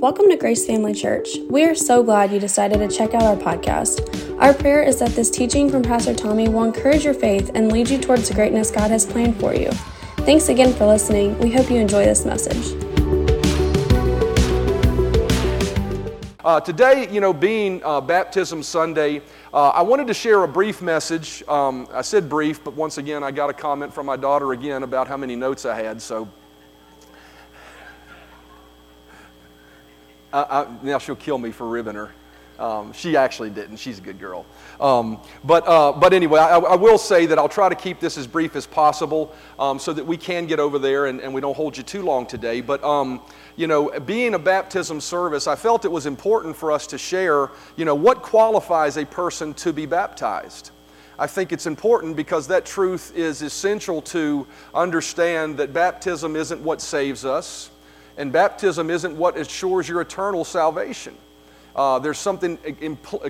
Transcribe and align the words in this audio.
Welcome 0.00 0.28
to 0.28 0.36
Grace 0.36 0.64
Family 0.64 0.94
Church. 0.94 1.38
We 1.50 1.64
are 1.64 1.74
so 1.74 2.04
glad 2.04 2.30
you 2.30 2.38
decided 2.38 2.78
to 2.78 2.96
check 2.96 3.14
out 3.14 3.22
our 3.24 3.34
podcast. 3.34 4.40
Our 4.40 4.54
prayer 4.54 4.80
is 4.80 5.00
that 5.00 5.10
this 5.10 5.28
teaching 5.28 5.68
from 5.68 5.82
Pastor 5.82 6.14
Tommy 6.14 6.48
will 6.48 6.62
encourage 6.62 7.04
your 7.04 7.14
faith 7.14 7.50
and 7.56 7.72
lead 7.72 7.90
you 7.90 7.98
towards 7.98 8.28
the 8.28 8.34
greatness 8.34 8.70
God 8.70 8.92
has 8.92 9.04
planned 9.04 9.40
for 9.40 9.56
you. 9.56 9.72
Thanks 10.18 10.50
again 10.50 10.72
for 10.72 10.86
listening. 10.86 11.36
We 11.40 11.50
hope 11.50 11.68
you 11.68 11.78
enjoy 11.78 12.04
this 12.04 12.24
message. 12.24 12.80
Uh, 16.44 16.60
today, 16.60 17.08
you 17.10 17.20
know, 17.20 17.32
being 17.32 17.82
uh, 17.84 18.00
Baptism 18.00 18.62
Sunday, 18.62 19.20
uh, 19.52 19.70
I 19.70 19.82
wanted 19.82 20.06
to 20.06 20.14
share 20.14 20.44
a 20.44 20.48
brief 20.48 20.80
message. 20.80 21.42
Um, 21.48 21.88
I 21.92 22.02
said 22.02 22.28
brief, 22.28 22.62
but 22.62 22.74
once 22.74 22.98
again, 22.98 23.24
I 23.24 23.32
got 23.32 23.50
a 23.50 23.52
comment 23.52 23.92
from 23.92 24.06
my 24.06 24.16
daughter 24.16 24.52
again 24.52 24.84
about 24.84 25.08
how 25.08 25.16
many 25.16 25.34
notes 25.34 25.64
I 25.64 25.74
had. 25.74 26.00
So 26.00 26.28
I, 30.32 30.66
now 30.82 30.98
she'll 30.98 31.16
kill 31.16 31.38
me 31.38 31.50
for 31.50 31.66
ribbing 31.66 31.94
her. 31.94 32.12
Um, 32.58 32.92
she 32.92 33.16
actually 33.16 33.50
didn't. 33.50 33.76
She's 33.76 33.98
a 33.98 34.00
good 34.00 34.18
girl. 34.18 34.44
Um, 34.80 35.20
but, 35.44 35.66
uh, 35.68 35.92
but 35.92 36.12
anyway, 36.12 36.40
I, 36.40 36.58
I, 36.58 36.74
will 36.74 36.98
say 36.98 37.24
that 37.26 37.38
I'll 37.38 37.48
try 37.48 37.68
to 37.68 37.76
keep 37.76 38.00
this 38.00 38.18
as 38.18 38.26
brief 38.26 38.56
as 38.56 38.66
possible 38.66 39.32
um, 39.60 39.78
so 39.78 39.92
that 39.92 40.04
we 40.04 40.16
can 40.16 40.46
get 40.46 40.58
over 40.58 40.76
there 40.76 41.06
and, 41.06 41.20
and, 41.20 41.32
we 41.32 41.40
don't 41.40 41.56
hold 41.56 41.76
you 41.76 41.84
too 41.84 42.02
long 42.02 42.26
today. 42.26 42.60
But, 42.60 42.82
um, 42.82 43.20
you 43.54 43.68
know, 43.68 43.90
being 44.00 44.34
a 44.34 44.40
baptism 44.40 45.00
service, 45.00 45.46
I 45.46 45.54
felt 45.54 45.84
it 45.84 45.92
was 45.92 46.06
important 46.06 46.56
for 46.56 46.72
us 46.72 46.88
to 46.88 46.98
share, 46.98 47.50
you 47.76 47.84
know, 47.84 47.94
what 47.94 48.22
qualifies 48.22 48.96
a 48.96 49.06
person 49.06 49.54
to 49.54 49.72
be 49.72 49.86
baptized. 49.86 50.72
I 51.16 51.28
think 51.28 51.52
it's 51.52 51.66
important 51.66 52.16
because 52.16 52.48
that 52.48 52.64
truth 52.64 53.12
is 53.16 53.42
essential 53.42 54.02
to 54.02 54.46
understand 54.74 55.58
that 55.58 55.72
baptism 55.72 56.34
isn't 56.34 56.60
what 56.60 56.80
saves 56.80 57.24
us, 57.24 57.70
and 58.18 58.32
baptism 58.32 58.90
isn't 58.90 59.16
what 59.16 59.38
assures 59.38 59.88
your 59.88 60.02
eternal 60.02 60.44
salvation. 60.44 61.16
Uh, 61.74 61.98
there's 62.00 62.18
something 62.18 62.58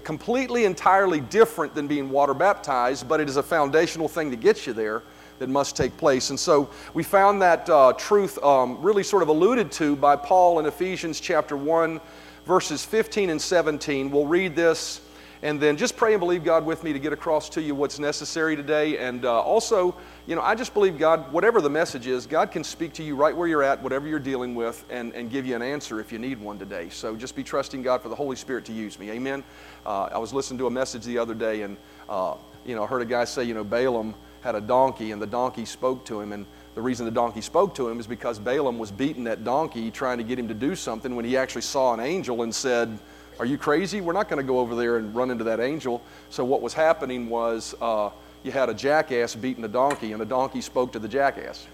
completely, 0.03 0.65
entirely 0.65 1.21
different 1.21 1.75
than 1.75 1.87
being 1.87 2.09
water 2.09 2.33
baptized, 2.33 3.07
but 3.07 3.21
it 3.21 3.29
is 3.29 3.37
a 3.37 3.43
foundational 3.43 4.09
thing 4.09 4.31
to 4.31 4.37
get 4.37 4.67
you 4.67 4.73
there 4.73 5.03
that 5.39 5.51
must 5.51 5.77
take 5.77 5.95
place. 5.99 6.31
And 6.31 6.41
so 6.41 6.71
we 6.95 7.03
found 7.03 7.43
that 7.43 7.69
uh, 7.69 7.93
truth 7.93 8.43
um, 8.43 8.81
really 8.81 9.03
sort 9.03 9.23
of 9.23 9.29
alluded 9.29 9.71
to 9.73 9.95
by 9.95 10.17
Paul 10.17 10.59
in 10.59 10.67
Ephesians 10.67 11.21
chapter 11.21 11.57
1, 11.57 12.01
verses 12.47 12.83
15 12.83 13.29
and 13.29 13.41
17. 13.41 14.11
We'll 14.11 14.27
read 14.27 14.57
this 14.57 15.03
and 15.43 15.61
then 15.61 15.77
just 15.77 15.97
pray 15.97 16.15
and 16.15 16.21
believe 16.21 16.45
God 16.45 16.67
with 16.67 16.83
me 16.83 16.93
to 16.93 16.99
get 16.99 17.13
across 17.13 17.49
to 17.51 17.63
you 17.63 17.75
what's 17.75 17.99
necessary 17.99 18.57
today. 18.57 18.99
And 18.99 19.25
uh, 19.25 19.41
also, 19.41 19.97
you 20.27 20.35
know, 20.35 20.43
I 20.43 20.55
just 20.55 20.75
believe 20.75 20.99
God, 20.99 21.33
whatever 21.33 21.61
the 21.61 21.71
message 21.71 22.07
is, 22.07 22.27
God 22.27 22.51
can 22.51 22.65
speak 22.65 22.93
to 22.95 23.03
you 23.03 23.15
right 23.17 23.37
where 23.37 23.47
you're 23.47 23.63
at, 23.63 23.83
whatever 23.83 24.09
you're 24.09 24.19
dealing 24.19 24.55
with, 24.55 24.85
and, 24.91 25.15
and 25.15 25.31
give 25.31 25.47
you 25.47 25.55
an 25.55 25.63
answer 25.63 26.01
if 26.01 26.11
you 26.13 26.19
need 26.19 26.41
one 26.41 26.59
today. 26.59 26.89
So 26.89 27.17
just 27.17 27.37
be 27.37 27.45
trusting 27.45 27.83
God 27.83 28.03
for 28.03 28.09
the 28.09 28.17
Holy 28.17 28.37
Spirit 28.37 28.65
to 28.67 28.73
use 28.73 28.99
me. 28.99 29.11
Amen. 29.11 29.45
Uh, 29.87 30.09
I 30.13 30.19
was 30.19 30.33
listening 30.33 30.59
to 30.59 30.67
a 30.67 30.71
message 30.71 31.05
the 31.05 31.19
other 31.19 31.35
day, 31.35 31.63
and, 31.63 31.77
uh, 32.09 32.35
you 32.67 32.75
know, 32.75 32.83
I 32.83 32.87
heard 32.87 33.03
a 33.03 33.07
guy 33.07 33.25
say, 33.25 33.45
you 33.45 33.55
know, 33.55 33.65
Balaam 33.65 34.15
had 34.41 34.55
a 34.55 34.61
donkey, 34.61 35.13
and 35.13 35.21
the 35.21 35.27
donkey 35.27 35.65
spoke 35.65 36.05
to 36.07 36.21
him. 36.21 36.33
And 36.33 36.47
the 36.75 36.83
reason 36.83 37.07
the 37.07 37.13
donkey 37.13 37.41
spoke 37.41 37.75
to 37.77 37.89
him 37.89 37.99
is 37.99 38.07
because 38.07 38.39
Balaam 38.39 38.79
was 38.79 38.91
beating 38.91 39.25
that 39.25 39.45
donkey, 39.45 39.91
trying 39.91 40.19
to 40.19 40.25
get 40.25 40.39
him 40.39 40.49
to 40.49 40.55
do 40.55 40.77
something 40.77 41.17
when 41.17 41.25
he 41.25 41.37
actually 41.37 41.63
saw 41.63 41.95
an 41.95 42.01
angel 42.01 42.43
and 42.43 42.55
said, 42.55 42.99
are 43.39 43.47
you 43.47 43.57
crazy? 43.57 44.01
We're 44.01 44.13
not 44.13 44.29
going 44.29 44.39
to 44.39 44.47
go 44.47 44.59
over 44.59 44.75
there 44.75 44.97
and 44.97 45.15
run 45.15 45.31
into 45.31 45.45
that 45.45 45.61
angel. 45.61 46.03
So, 46.31 46.45
what 46.45 46.61
was 46.61 46.75
happening 46.75 47.29
was 47.29 47.75
uh, 47.81 48.11
you 48.43 48.51
had 48.51 48.69
a 48.69 48.75
jackass 48.75 49.35
beating 49.35 49.65
a 49.65 49.69
donkey, 49.69 50.13
and 50.13 50.21
the 50.21 50.27
donkey 50.27 50.61
spoke 50.61 50.93
to 50.93 50.99
the 50.99 51.09
jackass. 51.09 51.67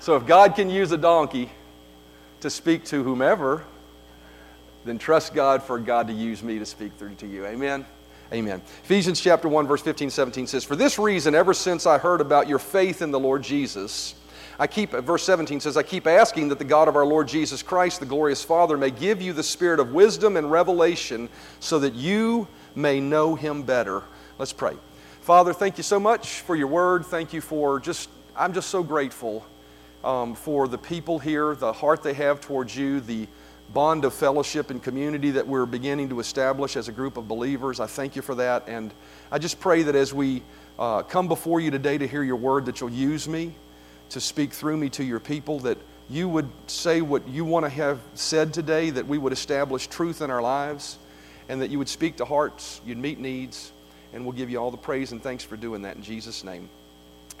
so, 0.00 0.16
if 0.16 0.26
God 0.26 0.54
can 0.54 0.70
use 0.70 0.92
a 0.92 0.98
donkey 0.98 1.50
to 2.40 2.50
speak 2.50 2.84
to 2.86 3.02
whomever, 3.02 3.64
then 4.84 4.98
trust 4.98 5.34
God 5.34 5.62
for 5.62 5.78
God 5.78 6.06
to 6.08 6.12
use 6.12 6.42
me 6.42 6.58
to 6.58 6.66
speak 6.66 6.92
through 6.94 7.14
to 7.16 7.26
you. 7.26 7.46
Amen. 7.46 7.84
Amen. 8.32 8.62
Ephesians 8.84 9.20
chapter 9.20 9.48
1 9.48 9.66
verse 9.66 9.82
15 9.82 10.10
17 10.10 10.46
says, 10.46 10.64
"For 10.64 10.76
this 10.76 10.98
reason 10.98 11.34
ever 11.34 11.52
since 11.52 11.86
I 11.86 11.98
heard 11.98 12.20
about 12.20 12.48
your 12.48 12.58
faith 12.58 13.02
in 13.02 13.10
the 13.10 13.20
Lord 13.20 13.42
Jesus, 13.42 14.14
I 14.58 14.66
keep, 14.66 14.92
verse 14.92 15.24
17 15.24 15.60
says, 15.60 15.76
I 15.76 15.82
keep 15.82 16.06
asking 16.06 16.48
that 16.48 16.58
the 16.58 16.64
God 16.64 16.86
of 16.86 16.96
our 16.96 17.04
Lord 17.04 17.26
Jesus 17.26 17.62
Christ, 17.62 18.00
the 18.00 18.06
glorious 18.06 18.44
Father, 18.44 18.76
may 18.76 18.90
give 18.90 19.20
you 19.20 19.32
the 19.32 19.42
spirit 19.42 19.80
of 19.80 19.92
wisdom 19.92 20.36
and 20.36 20.50
revelation 20.50 21.28
so 21.58 21.78
that 21.80 21.94
you 21.94 22.46
may 22.74 23.00
know 23.00 23.34
him 23.34 23.62
better. 23.62 24.02
Let's 24.38 24.52
pray. 24.52 24.76
Father, 25.22 25.52
thank 25.52 25.76
you 25.76 25.82
so 25.82 25.98
much 25.98 26.40
for 26.40 26.54
your 26.54 26.68
word. 26.68 27.04
Thank 27.06 27.32
you 27.32 27.40
for 27.40 27.80
just, 27.80 28.08
I'm 28.36 28.52
just 28.52 28.68
so 28.68 28.82
grateful 28.82 29.44
um, 30.04 30.34
for 30.34 30.68
the 30.68 30.78
people 30.78 31.18
here, 31.18 31.54
the 31.54 31.72
heart 31.72 32.02
they 32.02 32.14
have 32.14 32.40
towards 32.40 32.76
you, 32.76 33.00
the 33.00 33.26
bond 33.72 34.04
of 34.04 34.14
fellowship 34.14 34.70
and 34.70 34.82
community 34.82 35.32
that 35.32 35.46
we're 35.46 35.66
beginning 35.66 36.10
to 36.10 36.20
establish 36.20 36.76
as 36.76 36.88
a 36.88 36.92
group 36.92 37.16
of 37.16 37.26
believers. 37.26 37.80
I 37.80 37.86
thank 37.86 38.14
you 38.14 38.22
for 38.22 38.34
that. 38.36 38.68
And 38.68 38.92
I 39.32 39.38
just 39.38 39.58
pray 39.58 39.82
that 39.82 39.96
as 39.96 40.14
we 40.14 40.42
uh, 40.78 41.02
come 41.02 41.26
before 41.26 41.58
you 41.58 41.70
today 41.70 41.98
to 41.98 42.06
hear 42.06 42.22
your 42.22 42.36
word, 42.36 42.66
that 42.66 42.80
you'll 42.80 42.90
use 42.90 43.26
me 43.26 43.54
to 44.10 44.20
speak 44.20 44.52
through 44.52 44.76
me 44.76 44.88
to 44.90 45.04
your 45.04 45.20
people, 45.20 45.60
that 45.60 45.78
you 46.08 46.28
would 46.28 46.48
say 46.66 47.00
what 47.00 47.26
you 47.28 47.44
want 47.44 47.64
to 47.64 47.70
have 47.70 47.98
said 48.14 48.52
today, 48.52 48.90
that 48.90 49.06
we 49.06 49.18
would 49.18 49.32
establish 49.32 49.86
truth 49.86 50.20
in 50.20 50.30
our 50.30 50.42
lives, 50.42 50.98
and 51.48 51.60
that 51.62 51.70
you 51.70 51.78
would 51.78 51.88
speak 51.88 52.16
to 52.16 52.24
hearts, 52.24 52.80
you'd 52.84 52.98
meet 52.98 53.18
needs, 53.18 53.72
and 54.12 54.24
we'll 54.24 54.32
give 54.32 54.50
you 54.50 54.58
all 54.58 54.70
the 54.70 54.76
praise 54.76 55.12
and 55.12 55.22
thanks 55.22 55.42
for 55.42 55.56
doing 55.56 55.82
that 55.82 55.96
in 55.96 56.02
Jesus' 56.02 56.44
name. 56.44 56.68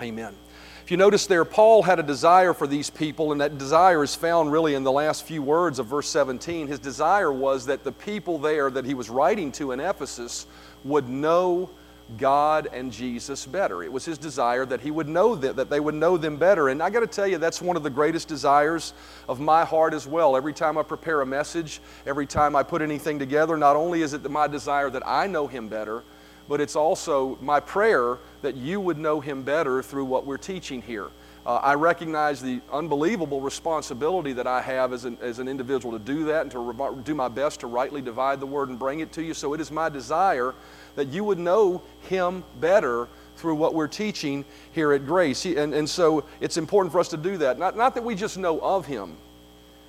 Amen. 0.02 0.34
If 0.82 0.90
you 0.90 0.96
notice 0.96 1.26
there, 1.26 1.44
Paul 1.44 1.82
had 1.82 1.98
a 1.98 2.02
desire 2.02 2.52
for 2.52 2.66
these 2.66 2.90
people, 2.90 3.32
and 3.32 3.40
that 3.40 3.56
desire 3.56 4.02
is 4.02 4.14
found 4.14 4.52
really 4.52 4.74
in 4.74 4.82
the 4.82 4.92
last 4.92 5.24
few 5.24 5.40
words 5.40 5.78
of 5.78 5.86
verse 5.86 6.08
17. 6.10 6.66
His 6.66 6.78
desire 6.78 7.32
was 7.32 7.66
that 7.66 7.84
the 7.84 7.92
people 7.92 8.38
there 8.38 8.70
that 8.70 8.84
he 8.84 8.92
was 8.92 9.08
writing 9.08 9.50
to 9.52 9.72
in 9.72 9.80
Ephesus 9.80 10.46
would 10.82 11.08
know 11.08 11.70
God 12.18 12.68
and 12.72 12.92
Jesus 12.92 13.46
better. 13.46 13.82
It 13.82 13.92
was 13.92 14.04
his 14.04 14.18
desire 14.18 14.66
that 14.66 14.80
he 14.80 14.90
would 14.90 15.08
know 15.08 15.34
them, 15.34 15.56
that 15.56 15.70
they 15.70 15.80
would 15.80 15.94
know 15.94 16.16
them 16.16 16.36
better. 16.36 16.68
And 16.68 16.82
I 16.82 16.90
got 16.90 17.00
to 17.00 17.06
tell 17.06 17.26
you, 17.26 17.38
that's 17.38 17.62
one 17.62 17.76
of 17.76 17.82
the 17.82 17.90
greatest 17.90 18.28
desires 18.28 18.92
of 19.28 19.40
my 19.40 19.64
heart 19.64 19.94
as 19.94 20.06
well. 20.06 20.36
Every 20.36 20.52
time 20.52 20.76
I 20.76 20.82
prepare 20.82 21.22
a 21.22 21.26
message, 21.26 21.80
every 22.06 22.26
time 22.26 22.54
I 22.54 22.62
put 22.62 22.82
anything 22.82 23.18
together, 23.18 23.56
not 23.56 23.76
only 23.76 24.02
is 24.02 24.12
it 24.12 24.28
my 24.30 24.46
desire 24.46 24.90
that 24.90 25.02
I 25.06 25.26
know 25.26 25.46
him 25.46 25.68
better, 25.68 26.02
but 26.48 26.60
it's 26.60 26.76
also 26.76 27.38
my 27.40 27.58
prayer 27.60 28.18
that 28.42 28.56
you 28.56 28.80
would 28.80 28.98
know 28.98 29.20
him 29.20 29.42
better 29.42 29.82
through 29.82 30.04
what 30.04 30.26
we're 30.26 30.36
teaching 30.36 30.82
here. 30.82 31.08
Uh, 31.46 31.56
I 31.56 31.74
recognize 31.74 32.40
the 32.40 32.62
unbelievable 32.72 33.42
responsibility 33.42 34.32
that 34.32 34.46
I 34.46 34.62
have 34.62 34.94
as 34.94 35.04
an, 35.04 35.18
as 35.20 35.38
an 35.40 35.46
individual 35.46 35.98
to 35.98 36.02
do 36.02 36.24
that 36.24 36.42
and 36.42 36.50
to 36.52 36.58
re- 36.58 37.02
do 37.04 37.14
my 37.14 37.28
best 37.28 37.60
to 37.60 37.66
rightly 37.66 38.00
divide 38.00 38.40
the 38.40 38.46
word 38.46 38.70
and 38.70 38.78
bring 38.78 39.00
it 39.00 39.12
to 39.12 39.22
you. 39.22 39.34
So 39.34 39.52
it 39.52 39.60
is 39.60 39.70
my 39.70 39.90
desire 39.90 40.54
that 40.96 41.08
you 41.08 41.24
would 41.24 41.38
know 41.38 41.82
Him 42.08 42.44
better 42.60 43.08
through 43.36 43.56
what 43.56 43.74
we're 43.74 43.88
teaching 43.88 44.44
here 44.72 44.92
at 44.92 45.06
Grace. 45.06 45.44
And, 45.44 45.74
and 45.74 45.88
so 45.88 46.24
it's 46.40 46.56
important 46.56 46.92
for 46.92 47.00
us 47.00 47.08
to 47.08 47.16
do 47.16 47.36
that. 47.38 47.58
Not, 47.58 47.76
not 47.76 47.94
that 47.94 48.04
we 48.04 48.14
just 48.14 48.38
know 48.38 48.60
of 48.60 48.86
Him, 48.86 49.16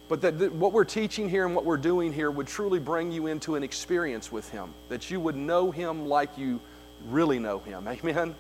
but 0.07 0.21
that, 0.21 0.39
that 0.39 0.53
what 0.53 0.71
we're 0.71 0.83
teaching 0.83 1.29
here 1.29 1.45
and 1.45 1.55
what 1.55 1.66
we're 1.66 1.77
doing 1.77 2.13
here 2.13 2.29
would 2.29 2.47
truly 2.47 2.79
bring 2.79 3.11
you 3.11 3.27
into 3.27 3.55
an 3.55 3.63
experience 3.63 4.31
with 4.31 4.49
Him, 4.49 4.73
that 4.89 5.09
you 5.09 5.19
would 5.19 5.35
know 5.35 5.71
Him 5.71 6.07
like 6.07 6.38
you 6.38 6.59
really 7.07 7.39
know 7.39 7.59
Him. 7.59 7.87
Amen? 8.03 8.35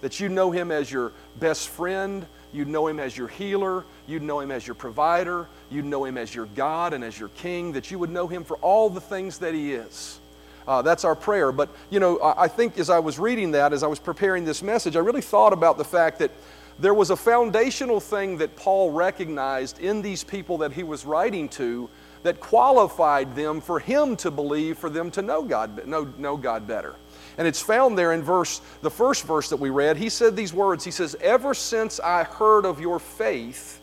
That 0.00 0.20
you 0.20 0.28
know 0.28 0.50
Him 0.50 0.70
as 0.70 0.90
your 0.90 1.12
best 1.40 1.68
friend, 1.68 2.24
you'd 2.52 2.68
know 2.68 2.86
Him 2.86 3.00
as 3.00 3.16
your 3.16 3.28
healer, 3.28 3.84
you'd 4.06 4.22
know 4.22 4.40
Him 4.40 4.50
as 4.50 4.66
your 4.66 4.74
provider, 4.74 5.48
you'd 5.70 5.84
know 5.84 6.04
Him 6.04 6.16
as 6.16 6.34
your 6.34 6.46
God 6.46 6.92
and 6.92 7.02
as 7.02 7.18
your 7.18 7.30
King, 7.30 7.72
that 7.72 7.90
you 7.90 7.98
would 7.98 8.10
know 8.10 8.28
Him 8.28 8.44
for 8.44 8.56
all 8.58 8.90
the 8.90 9.00
things 9.00 9.38
that 9.38 9.54
He 9.54 9.72
is. 9.72 10.20
Uh, 10.68 10.82
that's 10.82 11.02
our 11.02 11.16
prayer. 11.16 11.50
But, 11.50 11.70
you 11.88 11.98
know, 11.98 12.20
I 12.22 12.46
think 12.46 12.78
as 12.78 12.90
I 12.90 12.98
was 12.98 13.18
reading 13.18 13.52
that, 13.52 13.72
as 13.72 13.82
I 13.82 13.86
was 13.86 13.98
preparing 13.98 14.44
this 14.44 14.62
message, 14.62 14.96
I 14.96 15.00
really 15.00 15.22
thought 15.22 15.54
about 15.54 15.78
the 15.78 15.84
fact 15.84 16.18
that 16.18 16.30
there 16.78 16.92
was 16.92 17.08
a 17.08 17.16
foundational 17.16 18.00
thing 18.00 18.36
that 18.38 18.54
Paul 18.54 18.90
recognized 18.90 19.80
in 19.80 20.02
these 20.02 20.22
people 20.22 20.58
that 20.58 20.72
he 20.72 20.82
was 20.82 21.06
writing 21.06 21.48
to 21.50 21.88
that 22.22 22.38
qualified 22.38 23.34
them 23.34 23.62
for 23.62 23.80
him 23.80 24.14
to 24.16 24.30
believe, 24.30 24.76
for 24.76 24.90
them 24.90 25.10
to 25.12 25.22
know 25.22 25.42
God, 25.42 25.86
know, 25.86 26.12
know 26.18 26.36
God 26.36 26.66
better. 26.66 26.96
And 27.38 27.48
it's 27.48 27.62
found 27.62 27.96
there 27.96 28.12
in 28.12 28.22
verse, 28.22 28.60
the 28.82 28.90
first 28.90 29.24
verse 29.24 29.48
that 29.48 29.56
we 29.56 29.70
read. 29.70 29.96
He 29.96 30.10
said 30.10 30.36
these 30.36 30.52
words. 30.52 30.84
He 30.84 30.90
says, 30.90 31.16
Ever 31.20 31.54
since 31.54 31.98
I 31.98 32.24
heard 32.24 32.66
of 32.66 32.78
your 32.78 32.98
faith 32.98 33.80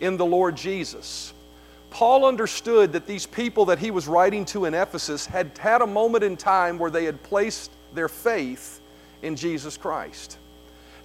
in 0.00 0.18
the 0.18 0.26
Lord 0.26 0.56
Jesus. 0.56 1.32
Paul 1.90 2.24
understood 2.24 2.92
that 2.92 3.06
these 3.06 3.26
people 3.26 3.66
that 3.66 3.78
he 3.78 3.90
was 3.90 4.06
writing 4.06 4.44
to 4.46 4.66
in 4.66 4.74
Ephesus 4.74 5.26
had 5.26 5.56
had 5.58 5.82
a 5.82 5.86
moment 5.86 6.24
in 6.24 6.36
time 6.36 6.78
where 6.78 6.90
they 6.90 7.04
had 7.04 7.22
placed 7.22 7.70
their 7.94 8.08
faith 8.08 8.80
in 9.22 9.36
Jesus 9.36 9.76
Christ. 9.76 10.38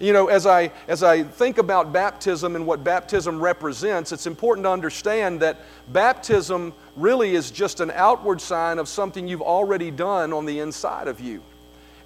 You 0.00 0.12
know, 0.12 0.26
as 0.26 0.44
I, 0.44 0.72
as 0.88 1.02
I 1.02 1.22
think 1.22 1.58
about 1.58 1.92
baptism 1.92 2.56
and 2.56 2.66
what 2.66 2.82
baptism 2.82 3.40
represents, 3.40 4.10
it's 4.12 4.26
important 4.26 4.64
to 4.64 4.70
understand 4.70 5.40
that 5.40 5.60
baptism 5.92 6.74
really 6.96 7.34
is 7.34 7.50
just 7.50 7.80
an 7.80 7.92
outward 7.92 8.40
sign 8.40 8.78
of 8.78 8.88
something 8.88 9.28
you've 9.28 9.40
already 9.40 9.90
done 9.90 10.32
on 10.32 10.46
the 10.46 10.58
inside 10.58 11.06
of 11.06 11.20
you. 11.20 11.42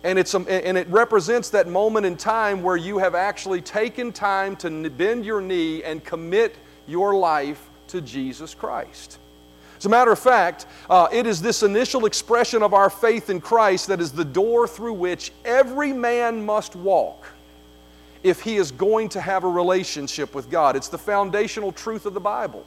And, 0.04 0.18
it's, 0.18 0.34
um, 0.34 0.46
and 0.48 0.78
it 0.78 0.86
represents 0.88 1.50
that 1.50 1.66
moment 1.66 2.06
in 2.06 2.16
time 2.16 2.62
where 2.62 2.76
you 2.76 2.98
have 2.98 3.14
actually 3.14 3.62
taken 3.62 4.12
time 4.12 4.54
to 4.56 4.90
bend 4.90 5.24
your 5.24 5.40
knee 5.40 5.82
and 5.82 6.04
commit 6.04 6.54
your 6.86 7.14
life 7.14 7.68
to 7.88 8.00
Jesus 8.00 8.54
Christ. 8.54 9.18
As 9.78 9.86
a 9.86 9.88
matter 9.88 10.10
of 10.10 10.18
fact, 10.18 10.66
uh, 10.90 11.08
it 11.12 11.26
is 11.26 11.40
this 11.40 11.62
initial 11.62 12.04
expression 12.04 12.62
of 12.62 12.74
our 12.74 12.90
faith 12.90 13.30
in 13.30 13.40
Christ 13.40 13.86
that 13.86 14.00
is 14.00 14.10
the 14.10 14.24
door 14.24 14.66
through 14.66 14.94
which 14.94 15.32
every 15.44 15.92
man 15.92 16.44
must 16.44 16.74
walk 16.74 17.26
if 18.24 18.40
he 18.40 18.56
is 18.56 18.72
going 18.72 19.08
to 19.10 19.20
have 19.20 19.44
a 19.44 19.48
relationship 19.48 20.34
with 20.34 20.50
God. 20.50 20.74
It's 20.74 20.88
the 20.88 20.98
foundational 20.98 21.70
truth 21.70 22.06
of 22.06 22.14
the 22.14 22.20
Bible. 22.20 22.64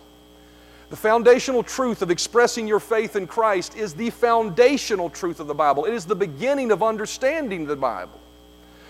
The 0.90 0.96
foundational 0.96 1.64
truth 1.64 2.02
of 2.02 2.12
expressing 2.12 2.68
your 2.68 2.80
faith 2.80 3.16
in 3.16 3.28
Christ 3.28 3.78
is 3.78 3.94
the 3.94 4.10
foundational 4.10 5.10
truth 5.10 5.40
of 5.40 5.48
the 5.48 5.54
Bible. 5.54 5.86
It 5.86 5.94
is 5.94 6.06
the 6.06 6.16
beginning 6.16 6.72
of 6.72 6.84
understanding 6.84 7.66
the 7.66 7.76
Bible. 7.76 8.20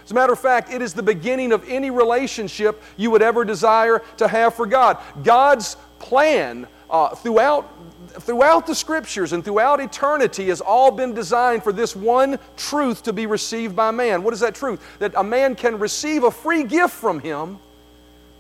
As 0.04 0.12
a 0.12 0.16
matter 0.16 0.34
of 0.34 0.40
fact, 0.40 0.72
it 0.72 0.82
is 0.82 0.94
the 0.94 1.04
beginning 1.04 1.52
of 1.52 1.68
any 1.70 1.92
relationship 1.92 2.82
you 2.98 3.12
would 3.12 3.22
ever 3.22 3.46
desire 3.46 4.02
to 4.18 4.28
have 4.28 4.56
for 4.56 4.66
God. 4.66 4.98
God's 5.24 5.78
plan 6.02 6.68
uh, 6.90 7.16
throughout, 7.16 7.70
throughout 8.10 8.68
the 8.68 8.76
scriptures 8.76 9.34
and 9.34 9.46
throughout 9.46 9.80
eternity 9.80 10.48
has 10.48 10.60
all 10.60 10.92
been 10.92 11.14
designed 11.14 11.64
for 11.64 11.72
this 11.72 11.96
one 11.96 12.40
truth 12.58 13.04
to 13.04 13.14
be 13.14 13.28
received 13.28 13.76
by 13.76 13.92
man. 13.92 14.24
What 14.24 14.34
is 14.34 14.40
that 14.42 14.56
truth? 14.56 14.84
That 15.00 15.14
a 15.16 15.24
man 15.24 15.56
can 15.56 15.80
receive 15.80 16.24
a 16.24 16.32
free 16.32 16.64
gift 16.64 16.94
from 16.94 17.20
him 17.20 17.60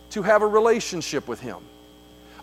to 0.10 0.24
have 0.24 0.42
a 0.42 0.48
relationship 0.48 1.28
with 1.28 1.40
him. 1.40 1.58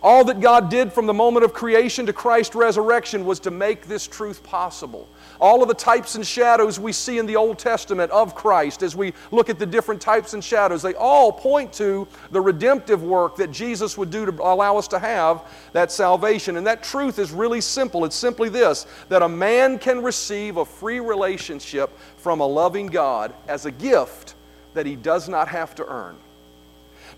All 0.03 0.25
that 0.25 0.41
God 0.41 0.71
did 0.71 0.93
from 0.93 1.07
the 1.07 1.13
moment 1.13 1.45
of 1.45 1.53
creation 1.53 2.07
to 2.07 2.13
Christ's 2.13 2.55
resurrection 2.55 3.27
was 3.27 3.41
to 3.41 3.51
make 3.51 3.87
this 3.87 4.07
truth 4.07 4.43
possible. 4.45 5.09
All 5.41 5.63
of 5.63 5.69
the 5.69 5.75
types 5.75 6.15
and 6.15 6.27
shadows 6.27 6.81
we 6.81 6.93
see 6.93 7.19
in 7.19 7.27
the 7.27 7.37
Old 7.37 7.59
Testament 7.59 8.11
of 8.11 8.35
Christ, 8.35 8.83
as 8.83 8.97
we 8.97 9.13
look 9.31 9.49
at 9.49 9.59
the 9.59 9.67
different 9.67 10.01
types 10.01 10.35
and 10.35 10.43
shadows, 10.43 10.83
they 10.83 10.95
all 10.95 11.31
point 11.33 11.73
to 11.75 12.09
the 12.31 12.41
redemptive 12.41 13.03
work 13.03 13.37
that 13.37 13.51
Jesus 13.51 13.97
would 13.97 14.11
do 14.11 14.27
to 14.27 14.33
allow 14.43 14.77
us 14.77 14.89
to 14.89 14.99
have 14.99 15.45
that 15.73 15.93
salvation. 15.93 16.57
And 16.57 16.67
that 16.67 16.83
truth 16.83 17.19
is 17.19 17.31
really 17.31 17.61
simple. 17.61 18.05
It's 18.05 18.17
simply 18.17 18.49
this 18.49 18.87
that 19.09 19.23
a 19.23 19.29
man 19.29 19.79
can 19.79 20.03
receive 20.03 20.57
a 20.57 20.65
free 20.65 21.01
relationship 21.01 21.97
from 22.17 22.41
a 22.41 22.47
loving 22.47 22.87
God 22.87 23.33
as 23.47 23.67
a 23.67 23.71
gift 23.71 24.35
that 24.75 24.87
he 24.87 24.97
does 24.97 25.29
not 25.29 25.49
have 25.49 25.75
to 25.77 25.87
earn. 25.87 26.17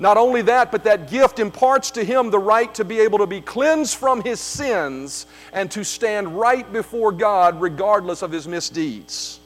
Not 0.00 0.16
only 0.16 0.40
that, 0.42 0.72
but 0.72 0.84
that 0.84 1.10
gift 1.10 1.38
imparts 1.38 1.90
to 1.92 2.02
him 2.02 2.30
the 2.30 2.38
right 2.38 2.74
to 2.76 2.84
be 2.86 3.00
able 3.00 3.18
to 3.18 3.26
be 3.26 3.42
cleansed 3.42 3.96
from 3.96 4.22
his 4.22 4.40
sins 4.40 5.26
and 5.52 5.70
to 5.72 5.84
stand 5.84 6.40
right 6.40 6.70
before 6.72 7.12
God 7.12 7.60
regardless 7.60 8.22
of 8.22 8.32
his 8.32 8.48
misdeeds. 8.48 9.40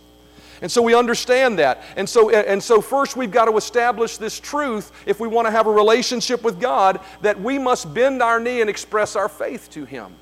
And 0.63 0.71
so 0.71 0.81
we 0.81 0.95
understand 0.95 1.59
that. 1.59 1.83
And 1.97 2.09
so, 2.09 2.31
and 2.31 2.63
so, 2.63 2.81
first, 2.81 3.17
we've 3.17 3.33
got 3.33 3.47
to 3.47 3.57
establish 3.57 4.17
this 4.17 4.39
truth 4.39 4.93
if 5.07 5.19
we 5.19 5.27
want 5.27 5.49
to 5.49 5.51
have 5.51 5.67
a 5.67 5.73
relationship 5.73 6.45
with 6.45 6.61
God 6.61 7.01
that 7.23 7.41
we 7.41 7.59
must 7.59 7.93
bend 7.93 8.23
our 8.23 8.39
knee 8.39 8.61
and 8.61 8.71
express 8.71 9.17
our 9.17 9.29
faith 9.29 9.69
to 9.73 9.85
Him. 9.85 10.15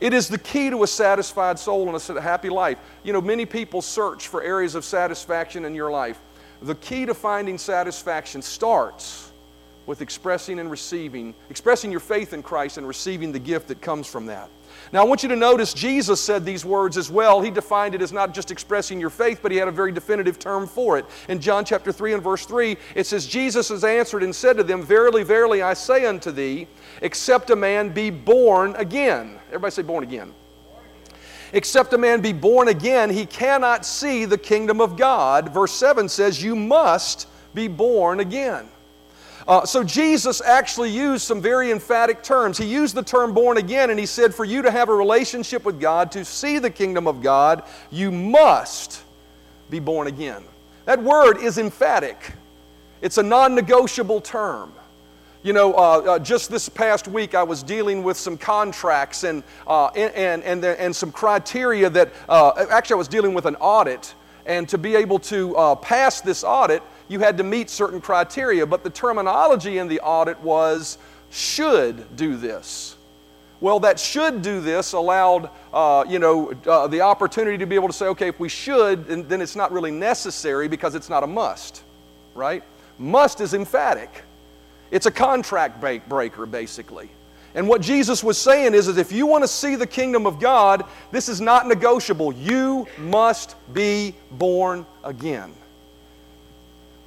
It 0.00 0.14
is 0.14 0.28
the 0.28 0.38
key 0.38 0.70
to 0.70 0.82
a 0.82 0.86
satisfied 0.86 1.58
soul 1.58 1.94
and 1.94 2.16
a 2.16 2.20
happy 2.20 2.48
life. 2.48 2.78
You 3.02 3.12
know, 3.12 3.20
many 3.20 3.44
people 3.44 3.82
search 3.82 4.28
for 4.28 4.42
areas 4.42 4.74
of 4.74 4.84
satisfaction 4.84 5.66
in 5.66 5.74
your 5.74 5.90
life. 5.90 6.18
The 6.62 6.74
key 6.76 7.06
to 7.06 7.14
finding 7.14 7.58
satisfaction 7.58 8.42
starts 8.42 9.32
with 9.86 10.02
expressing 10.02 10.58
and 10.58 10.70
receiving, 10.70 11.34
expressing 11.48 11.90
your 11.90 12.00
faith 12.00 12.32
in 12.32 12.42
Christ 12.42 12.76
and 12.76 12.86
receiving 12.86 13.30
the 13.32 13.38
gift 13.38 13.68
that 13.68 13.80
comes 13.80 14.06
from 14.06 14.26
that. 14.26 14.50
Now, 14.92 15.02
I 15.02 15.04
want 15.04 15.22
you 15.22 15.28
to 15.28 15.36
notice 15.36 15.72
Jesus 15.72 16.20
said 16.20 16.44
these 16.44 16.64
words 16.64 16.96
as 16.96 17.10
well. 17.10 17.40
He 17.40 17.50
defined 17.50 17.94
it 17.94 18.02
as 18.02 18.12
not 18.12 18.34
just 18.34 18.50
expressing 18.50 19.00
your 19.00 19.10
faith, 19.10 19.40
but 19.42 19.52
he 19.52 19.58
had 19.58 19.68
a 19.68 19.72
very 19.72 19.92
definitive 19.92 20.38
term 20.38 20.66
for 20.66 20.98
it. 20.98 21.06
In 21.28 21.40
John 21.40 21.64
chapter 21.64 21.92
3 21.92 22.14
and 22.14 22.22
verse 22.22 22.46
3, 22.46 22.76
it 22.94 23.06
says, 23.06 23.26
Jesus 23.26 23.68
has 23.68 23.84
answered 23.84 24.22
and 24.22 24.34
said 24.34 24.56
to 24.56 24.64
them, 24.64 24.82
Verily, 24.82 25.22
verily, 25.22 25.62
I 25.62 25.74
say 25.74 26.04
unto 26.04 26.30
thee, 26.30 26.66
except 27.00 27.50
a 27.50 27.56
man 27.56 27.90
be 27.90 28.10
born 28.10 28.74
again. 28.76 29.38
Everybody 29.48 29.70
say, 29.70 29.82
born 29.82 30.02
again. 30.02 30.34
Except 31.52 31.92
a 31.92 31.98
man 31.98 32.20
be 32.20 32.32
born 32.32 32.68
again, 32.68 33.10
he 33.10 33.26
cannot 33.26 33.86
see 33.86 34.24
the 34.24 34.38
kingdom 34.38 34.80
of 34.80 34.96
God. 34.96 35.52
Verse 35.52 35.72
7 35.72 36.08
says, 36.08 36.42
You 36.42 36.56
must 36.56 37.28
be 37.54 37.68
born 37.68 38.20
again. 38.20 38.68
Uh, 39.48 39.64
so 39.64 39.84
Jesus 39.84 40.40
actually 40.40 40.90
used 40.90 41.22
some 41.22 41.40
very 41.40 41.70
emphatic 41.70 42.22
terms. 42.22 42.58
He 42.58 42.64
used 42.64 42.96
the 42.96 43.02
term 43.02 43.32
born 43.32 43.58
again 43.58 43.90
and 43.90 43.98
he 43.98 44.06
said, 44.06 44.34
For 44.34 44.44
you 44.44 44.62
to 44.62 44.70
have 44.70 44.88
a 44.88 44.94
relationship 44.94 45.64
with 45.64 45.80
God, 45.80 46.10
to 46.12 46.24
see 46.24 46.58
the 46.58 46.70
kingdom 46.70 47.06
of 47.06 47.22
God, 47.22 47.62
you 47.90 48.10
must 48.10 49.04
be 49.70 49.78
born 49.78 50.08
again. 50.08 50.42
That 50.84 51.02
word 51.02 51.38
is 51.38 51.58
emphatic, 51.58 52.16
it's 53.00 53.18
a 53.18 53.22
non 53.22 53.54
negotiable 53.54 54.20
term. 54.20 54.72
You 55.46 55.52
know, 55.52 55.74
uh, 55.74 55.76
uh, 55.76 56.18
just 56.18 56.50
this 56.50 56.68
past 56.68 57.06
week, 57.06 57.36
I 57.36 57.44
was 57.44 57.62
dealing 57.62 58.02
with 58.02 58.16
some 58.16 58.36
contracts 58.36 59.22
and, 59.22 59.44
uh, 59.68 59.86
and, 59.94 60.42
and, 60.42 60.64
and, 60.64 60.96
some 60.96 61.12
criteria 61.12 61.88
that, 61.88 62.12
uh, 62.28 62.66
actually, 62.68 62.94
I 62.94 62.96
was 62.96 63.06
dealing 63.06 63.32
with 63.32 63.46
an 63.46 63.54
audit. 63.60 64.12
And 64.44 64.68
to 64.68 64.76
be 64.76 64.96
able 64.96 65.20
to 65.20 65.56
uh, 65.56 65.74
pass 65.76 66.20
this 66.20 66.42
audit, 66.42 66.82
you 67.06 67.20
had 67.20 67.36
to 67.36 67.44
meet 67.44 67.70
certain 67.70 68.00
criteria. 68.00 68.66
But 68.66 68.82
the 68.82 68.90
terminology 68.90 69.78
in 69.78 69.86
the 69.86 70.00
audit 70.00 70.40
was 70.40 70.98
should 71.30 72.16
do 72.16 72.36
this. 72.36 72.96
Well, 73.60 73.78
that 73.78 74.00
should 74.00 74.42
do 74.42 74.60
this 74.60 74.94
allowed, 74.94 75.48
uh, 75.72 76.04
you 76.08 76.18
know, 76.18 76.54
uh, 76.66 76.88
the 76.88 77.02
opportunity 77.02 77.58
to 77.58 77.66
be 77.66 77.76
able 77.76 77.86
to 77.86 77.94
say, 77.94 78.06
okay, 78.06 78.26
if 78.26 78.40
we 78.40 78.48
should, 78.48 79.06
then 79.06 79.40
it's 79.40 79.54
not 79.54 79.70
really 79.70 79.92
necessary 79.92 80.66
because 80.66 80.96
it's 80.96 81.08
not 81.08 81.22
a 81.22 81.28
must, 81.28 81.84
right? 82.34 82.64
Must 82.98 83.40
is 83.40 83.54
emphatic. 83.54 84.25
It's 84.90 85.06
a 85.06 85.10
contract 85.10 85.80
breaker, 86.08 86.46
basically. 86.46 87.10
And 87.54 87.66
what 87.66 87.80
Jesus 87.80 88.22
was 88.22 88.36
saying 88.36 88.74
is, 88.74 88.86
is 88.86 88.98
if 88.98 89.10
you 89.10 89.26
want 89.26 89.42
to 89.42 89.48
see 89.48 89.76
the 89.76 89.86
kingdom 89.86 90.26
of 90.26 90.38
God, 90.38 90.84
this 91.10 91.28
is 91.28 91.40
not 91.40 91.66
negotiable. 91.66 92.32
You 92.32 92.86
must 92.98 93.56
be 93.72 94.14
born 94.32 94.84
again. 95.02 95.54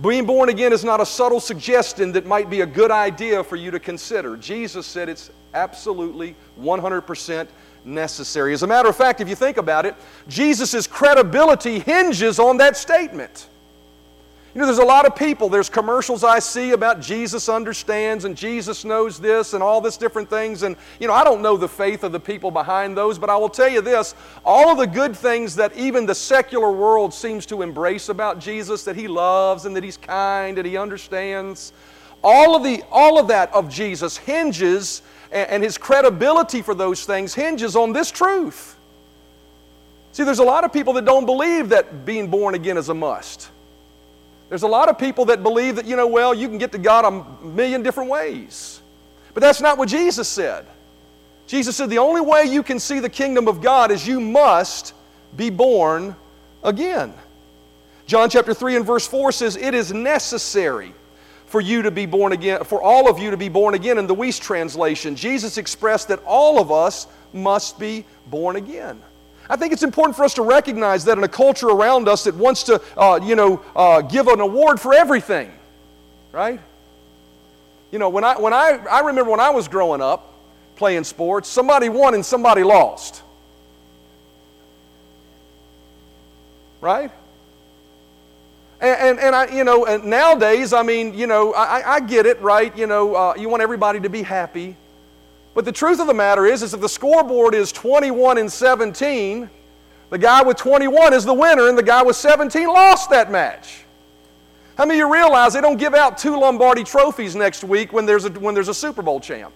Being 0.01 0.25
born 0.25 0.49
again 0.49 0.73
is 0.73 0.83
not 0.83 1.01
a 1.01 1.05
subtle 1.05 1.39
suggestion 1.39 2.13
that 2.13 2.25
might 2.25 2.49
be 2.49 2.61
a 2.61 2.65
good 2.65 2.89
idea 2.89 3.43
for 3.43 3.57
you 3.57 3.69
to 3.69 3.79
consider. 3.79 4.37
Jesus 4.37 4.87
said 4.87 5.09
it's 5.09 5.29
absolutely 5.53 6.35
100% 6.59 7.47
necessary. 7.85 8.53
As 8.53 8.63
a 8.63 8.67
matter 8.67 8.89
of 8.89 8.95
fact, 8.95 9.21
if 9.21 9.29
you 9.29 9.35
think 9.35 9.57
about 9.57 9.85
it, 9.85 9.95
Jesus' 10.27 10.87
credibility 10.87 11.79
hinges 11.79 12.39
on 12.39 12.57
that 12.57 12.77
statement. 12.77 13.49
You 14.59 14.65
know, 14.65 14.73
there's 14.73 14.79
a 14.79 14.83
lot 14.83 15.06
of 15.06 15.15
people, 15.15 15.47
there's 15.47 15.69
commercials 15.69 16.25
I 16.25 16.39
see 16.39 16.71
about 16.71 17.00
Jesus 17.00 17.47
understands 17.47 18.25
and 18.25 18.35
Jesus 18.35 18.83
knows 18.83 19.18
this 19.18 19.54
and 19.54 19.63
all 19.63 19.80
this 19.80 19.95
different 19.95 20.30
things. 20.30 20.63
And, 20.63 20.75
you 20.99 21.07
know, 21.07 21.13
I 21.13 21.23
don't 21.23 21.42
know 21.42 21.56
the 21.56 21.69
faith 21.69 22.04
of 22.04 22.11
the 22.11 22.19
people 22.19 22.51
behind 22.51 22.97
those, 22.97 23.18
but 23.18 23.30
I 23.30 23.37
will 23.37 23.47
tell 23.47 23.69
you 23.69 23.80
this 23.80 24.16
all 24.44 24.69
of 24.69 24.78
the 24.78 24.85
good 24.85 25.16
things 25.16 25.56
that 25.56 25.73
even 25.78 26.06
the 26.06 26.13
secular 26.13 26.73
world 26.73 27.13
seems 27.13 27.45
to 27.45 27.61
embrace 27.61 28.09
about 28.09 28.39
Jesus, 28.39 28.83
that 28.83 28.97
he 28.97 29.07
loves 29.07 29.63
and 29.63 29.73
that 29.78 29.83
he's 29.85 29.95
kind 29.95 30.57
and 30.57 30.68
he 30.68 30.75
understands, 30.75 31.71
all 32.21 32.54
of, 32.54 32.61
the, 32.61 32.83
all 32.92 33.18
of 33.18 33.30
that 33.30 33.54
of 33.54 33.69
Jesus 33.69 34.18
hinges, 34.18 35.04
and 35.31 35.63
his 35.63 35.78
credibility 35.78 36.61
for 36.61 36.75
those 36.75 37.06
things 37.06 37.33
hinges 37.33 37.78
on 37.78 37.94
this 37.94 38.11
truth. 38.11 38.75
See, 40.11 40.25
there's 40.25 40.39
a 40.39 40.44
lot 40.44 40.66
of 40.66 40.73
people 40.73 40.92
that 40.95 41.06
don't 41.06 41.25
believe 41.25 41.69
that 41.69 42.04
being 42.04 42.28
born 42.28 42.56
again 42.56 42.75
is 42.75 42.89
a 42.89 42.94
must. 42.94 43.51
There's 44.49 44.63
a 44.63 44.68
lot 44.68 44.89
of 44.89 44.97
people 44.97 45.25
that 45.25 45.44
believe 45.44 45.75
that, 45.75 45.85
you 45.85 45.95
know, 45.95 46.07
well, 46.07 46.33
you 46.33 46.47
can 46.47 46.57
get 46.57 46.71
to 46.71 46.79
God 46.79 47.06
a 47.06 47.45
million 47.45 47.83
different 47.83 48.09
ways. 48.09 48.81
But 49.33 49.41
that's 49.41 49.61
not 49.61 49.77
what 49.77 49.89
Jesus 49.89 50.27
said. 50.27 50.65
Jesus 51.45 51.75
said 51.75 51.89
the 51.89 51.99
only 51.99 52.21
way 52.21 52.45
you 52.45 52.63
can 52.63 52.79
see 52.79 52.99
the 52.99 53.09
kingdom 53.09 53.47
of 53.47 53.61
God 53.61 53.91
is 53.91 54.07
you 54.07 54.19
must 54.19 54.94
be 55.35 55.49
born 55.49 56.15
again. 56.63 57.13
John 58.07 58.29
chapter 58.29 58.56
3 58.56 58.77
and 58.77 58.85
verse 58.85 59.07
4 59.07 59.31
says, 59.31 59.56
It 59.56 59.75
is 59.75 59.94
necessary 59.94 60.94
for 61.45 61.61
you 61.61 61.83
to 61.83 61.91
be 61.91 62.06
born 62.07 62.31
again, 62.33 62.63
for 62.63 62.81
all 62.81 63.09
of 63.09 63.19
you 63.19 63.31
to 63.31 63.37
be 63.37 63.49
born 63.49 63.75
again. 63.75 63.97
In 63.97 64.07
the 64.07 64.15
Wuest 64.15 64.41
translation, 64.41 65.15
Jesus 65.15 65.57
expressed 65.57 66.07
that 66.07 66.19
all 66.25 66.59
of 66.59 66.71
us 66.71 67.07
must 67.33 67.79
be 67.79 68.06
born 68.27 68.56
again. 68.56 68.99
I 69.49 69.56
think 69.56 69.73
it's 69.73 69.83
important 69.83 70.15
for 70.15 70.23
us 70.23 70.35
to 70.35 70.44
recognize 70.44 71.06
that 71.06 71.18
in 71.18 71.23
a 71.23 71.27
culture 71.27 71.69
around 71.69 72.07
us 72.07 72.25
that 72.25 72.35
wants 72.35 72.63
to, 72.63 72.79
uh, 72.95 73.19
you 73.21 73.35
know, 73.35 73.61
uh, 73.75 74.01
give 74.01 74.27
an 74.27 74.39
award 74.39 74.79
for 74.79 74.94
everything, 74.94 75.51
right? 76.31 76.59
You 77.91 77.97
know, 77.97 78.09
when 78.09 78.23
I, 78.23 78.39
when 78.39 78.53
I, 78.53 78.79
I 78.89 78.99
remember 78.99 79.31
when 79.31 79.39
I 79.39 79.49
was 79.49 79.68
growing 79.68 80.01
up 80.01 80.33
playing 80.75 81.03
sports, 81.03 81.49
somebody 81.49 81.89
won 81.89 82.13
and 82.13 82.23
somebody 82.23 82.63
lost. 82.63 83.23
Right? 86.79 87.11
And, 88.79 88.99
and, 88.99 89.19
and, 89.19 89.35
I, 89.35 89.47
you 89.47 89.63
know, 89.63 89.85
and 89.85 90.06
nowadays, 90.06 90.71
I 90.71 90.83
mean, 90.83 91.13
you 91.13 91.27
know, 91.27 91.53
I, 91.53 91.95
I 91.95 91.99
get 91.99 92.25
it, 92.25 92.39
right? 92.39 92.75
You 92.77 92.87
know, 92.87 93.15
uh, 93.15 93.33
you 93.37 93.49
want 93.49 93.63
everybody 93.63 93.99
to 93.99 94.09
be 94.09 94.21
happy. 94.21 94.77
But 95.59 95.66
the 95.66 95.73
truth 95.73 95.99
of 95.99 96.07
the 96.07 96.13
matter 96.13 96.45
is, 96.45 96.63
is 96.63 96.73
if 96.73 96.80
the 96.80 96.87
scoreboard 96.87 97.54
is 97.54 97.73
21 97.73 98.37
and 98.37 98.49
17, 98.49 99.49
The 100.09 100.18
guy 100.18 100.42
with 100.42 100.56
21 100.56 101.13
is 101.13 101.25
the 101.25 101.33
winner, 101.33 101.68
and 101.68 101.78
the 101.78 101.83
guy 101.83 102.01
with 102.01 102.16
17 102.16 102.66
lost 102.66 103.09
that 103.09 103.30
match. 103.30 103.83
How 104.78 104.85
many 104.85 105.01
of 105.01 105.07
you 105.07 105.13
realize 105.13 105.51
they 105.51 105.59
don't 105.59 105.75
give 105.75 105.94
out 105.94 106.18
two 106.18 106.39
Lombardi 106.39 106.85
trophies 106.85 107.35
next 107.35 107.66
week 107.66 107.92
when 107.92 108.06
there's 108.06 108.23
a, 108.23 108.30
when 108.30 108.56
there's 108.56 108.69
a 108.69 108.73
Super 108.73 109.01
Bowl 109.01 109.19
champ? 109.19 109.51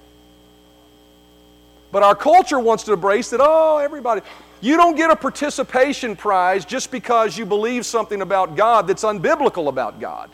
But 1.93 2.03
our 2.03 2.15
culture 2.15 2.59
wants 2.59 2.83
to 2.83 2.91
embrace 2.91 3.29
that, 3.29 3.39
oh, 3.41 3.77
everybody. 3.77 4.23
You 4.59 4.75
don't 4.75 4.97
get 4.97 5.09
a 5.09 5.15
participation 5.15 6.17
prize 6.17 6.65
just 6.65 6.91
because 6.91 7.37
you 7.37 7.45
believe 7.45 7.85
something 7.85 8.21
about 8.21 8.57
God 8.57 8.87
that's 8.87 9.05
unbiblical 9.05 9.69
about 9.69 10.01
God. 10.01 10.29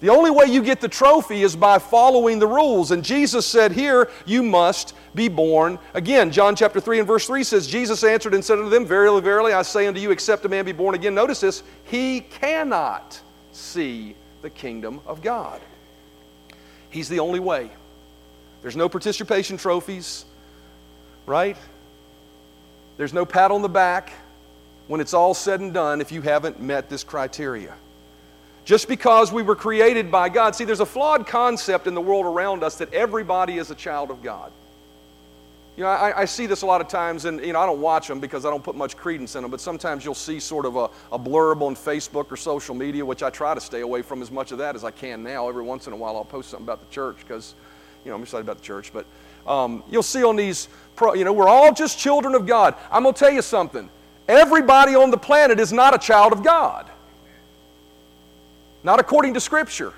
The 0.00 0.10
only 0.10 0.30
way 0.30 0.46
you 0.46 0.62
get 0.62 0.80
the 0.80 0.88
trophy 0.88 1.42
is 1.42 1.56
by 1.56 1.78
following 1.78 2.38
the 2.38 2.46
rules. 2.46 2.92
And 2.92 3.04
Jesus 3.04 3.44
said 3.44 3.72
here, 3.72 4.08
you 4.26 4.44
must 4.44 4.94
be 5.14 5.28
born 5.28 5.78
again. 5.92 6.30
John 6.30 6.54
chapter 6.54 6.80
3 6.80 7.00
and 7.00 7.08
verse 7.08 7.26
3 7.26 7.42
says, 7.42 7.66
Jesus 7.66 8.04
answered 8.04 8.32
and 8.32 8.44
said 8.44 8.58
unto 8.58 8.70
them, 8.70 8.86
Verily, 8.86 9.20
verily, 9.20 9.52
I 9.52 9.62
say 9.62 9.88
unto 9.88 10.00
you, 10.00 10.12
except 10.12 10.44
a 10.44 10.48
man 10.48 10.64
be 10.64 10.72
born 10.72 10.94
again. 10.94 11.14
Notice 11.14 11.40
this, 11.40 11.64
he 11.84 12.20
cannot 12.20 13.20
see 13.50 14.14
the 14.42 14.50
kingdom 14.50 15.00
of 15.04 15.20
God. 15.20 15.60
He's 16.90 17.08
the 17.08 17.18
only 17.18 17.40
way. 17.40 17.70
There's 18.62 18.76
no 18.76 18.88
participation 18.88 19.56
trophies, 19.56 20.24
right? 21.26 21.56
There's 22.98 23.12
no 23.12 23.26
pat 23.26 23.50
on 23.50 23.62
the 23.62 23.68
back 23.68 24.12
when 24.86 25.00
it's 25.00 25.12
all 25.14 25.34
said 25.34 25.60
and 25.60 25.74
done 25.74 26.00
if 26.00 26.12
you 26.12 26.22
haven't 26.22 26.60
met 26.60 26.88
this 26.88 27.02
criteria. 27.02 27.74
Just 28.68 28.86
because 28.86 29.32
we 29.32 29.40
were 29.40 29.56
created 29.56 30.10
by 30.10 30.28
God. 30.28 30.54
See, 30.54 30.64
there's 30.64 30.80
a 30.80 30.84
flawed 30.84 31.26
concept 31.26 31.86
in 31.86 31.94
the 31.94 32.02
world 32.02 32.26
around 32.26 32.62
us 32.62 32.76
that 32.76 32.92
everybody 32.92 33.56
is 33.56 33.70
a 33.70 33.74
child 33.74 34.10
of 34.10 34.22
God. 34.22 34.52
You 35.78 35.84
know, 35.84 35.88
I, 35.88 36.20
I, 36.20 36.24
see 36.26 36.44
this 36.44 36.60
a 36.60 36.66
lot 36.66 36.82
of 36.82 36.88
times, 36.88 37.24
and 37.24 37.42
you 37.42 37.54
know, 37.54 37.60
I 37.60 37.64
don't 37.64 37.80
watch 37.80 38.08
them 38.08 38.20
because 38.20 38.44
I 38.44 38.50
don't 38.50 38.62
put 38.62 38.76
much 38.76 38.94
credence 38.94 39.36
in 39.36 39.40
them. 39.40 39.50
But 39.50 39.62
sometimes 39.62 40.04
you'll 40.04 40.12
see 40.12 40.38
sort 40.38 40.66
of 40.66 40.76
a, 40.76 40.90
a 41.10 41.18
blurb 41.18 41.62
on 41.62 41.74
Facebook 41.74 42.30
or 42.30 42.36
social 42.36 42.74
media, 42.74 43.02
which 43.02 43.22
I 43.22 43.30
try 43.30 43.54
to 43.54 43.60
stay 43.60 43.80
away 43.80 44.02
from 44.02 44.20
as 44.20 44.30
much 44.30 44.52
of 44.52 44.58
that 44.58 44.74
as 44.76 44.84
I 44.84 44.90
can 44.90 45.22
now. 45.22 45.48
Every 45.48 45.62
once 45.62 45.86
in 45.86 45.94
a 45.94 45.96
while, 45.96 46.14
I'll 46.16 46.24
post 46.26 46.50
something 46.50 46.66
about 46.66 46.86
the 46.86 46.94
church 46.94 47.16
because, 47.20 47.54
you 48.04 48.10
know, 48.10 48.16
I'm 48.16 48.22
excited 48.22 48.44
about 48.44 48.58
the 48.58 48.64
church. 48.64 48.92
But 48.92 49.06
um, 49.50 49.82
you'll 49.90 50.02
see 50.02 50.22
on 50.22 50.36
these, 50.36 50.68
pro, 50.94 51.14
you 51.14 51.24
know, 51.24 51.32
we're 51.32 51.48
all 51.48 51.72
just 51.72 51.98
children 51.98 52.34
of 52.34 52.44
God. 52.44 52.74
I'm 52.90 53.04
going 53.04 53.14
to 53.14 53.18
tell 53.18 53.32
you 53.32 53.40
something. 53.40 53.88
Everybody 54.28 54.94
on 54.94 55.10
the 55.10 55.16
planet 55.16 55.58
is 55.58 55.72
not 55.72 55.94
a 55.94 55.98
child 55.98 56.34
of 56.34 56.42
God. 56.42 56.87
Not 58.88 59.00
according 59.00 59.34
to 59.34 59.40
Scripture, 59.40 59.92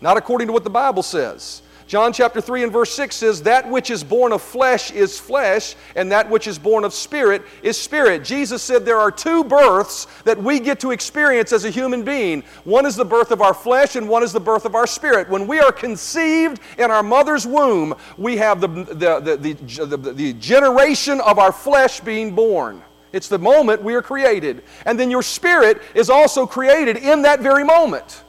not 0.00 0.16
according 0.16 0.46
to 0.46 0.52
what 0.54 0.64
the 0.64 0.70
Bible 0.70 1.02
says. 1.02 1.60
John 1.86 2.14
chapter 2.14 2.40
3 2.40 2.62
and 2.62 2.72
verse 2.72 2.90
6 2.94 3.14
says, 3.14 3.42
That 3.42 3.68
which 3.68 3.90
is 3.90 4.02
born 4.02 4.32
of 4.32 4.40
flesh 4.40 4.90
is 4.90 5.20
flesh, 5.20 5.76
and 5.94 6.10
that 6.10 6.30
which 6.30 6.46
is 6.46 6.58
born 6.58 6.84
of 6.84 6.94
spirit 6.94 7.42
is 7.62 7.78
spirit. 7.78 8.24
Jesus 8.24 8.62
said 8.62 8.86
there 8.86 8.96
are 8.96 9.10
two 9.10 9.44
births 9.44 10.06
that 10.24 10.42
we 10.42 10.60
get 10.60 10.80
to 10.80 10.92
experience 10.92 11.52
as 11.52 11.66
a 11.66 11.70
human 11.70 12.04
being. 12.04 12.42
One 12.64 12.86
is 12.86 12.96
the 12.96 13.04
birth 13.04 13.32
of 13.32 13.42
our 13.42 13.52
flesh, 13.52 13.96
and 13.96 14.08
one 14.08 14.22
is 14.22 14.32
the 14.32 14.40
birth 14.40 14.64
of 14.64 14.74
our 14.74 14.86
spirit. 14.86 15.28
When 15.28 15.46
we 15.46 15.60
are 15.60 15.70
conceived 15.70 16.58
in 16.78 16.90
our 16.90 17.02
mother's 17.02 17.46
womb, 17.46 17.94
we 18.16 18.38
have 18.38 18.62
the, 18.62 18.68
the, 18.68 19.20
the, 19.20 19.86
the, 19.86 20.12
the 20.14 20.32
generation 20.32 21.20
of 21.20 21.38
our 21.38 21.52
flesh 21.52 22.00
being 22.00 22.34
born. 22.34 22.82
It's 23.12 23.28
the 23.28 23.38
moment 23.38 23.82
we 23.82 23.94
are 23.94 24.02
created. 24.02 24.62
And 24.84 24.98
then 24.98 25.10
your 25.10 25.22
spirit 25.22 25.80
is 25.94 26.10
also 26.10 26.46
created 26.46 26.96
in 26.96 27.22
that 27.22 27.40
very 27.40 27.64
moment. 27.64 28.22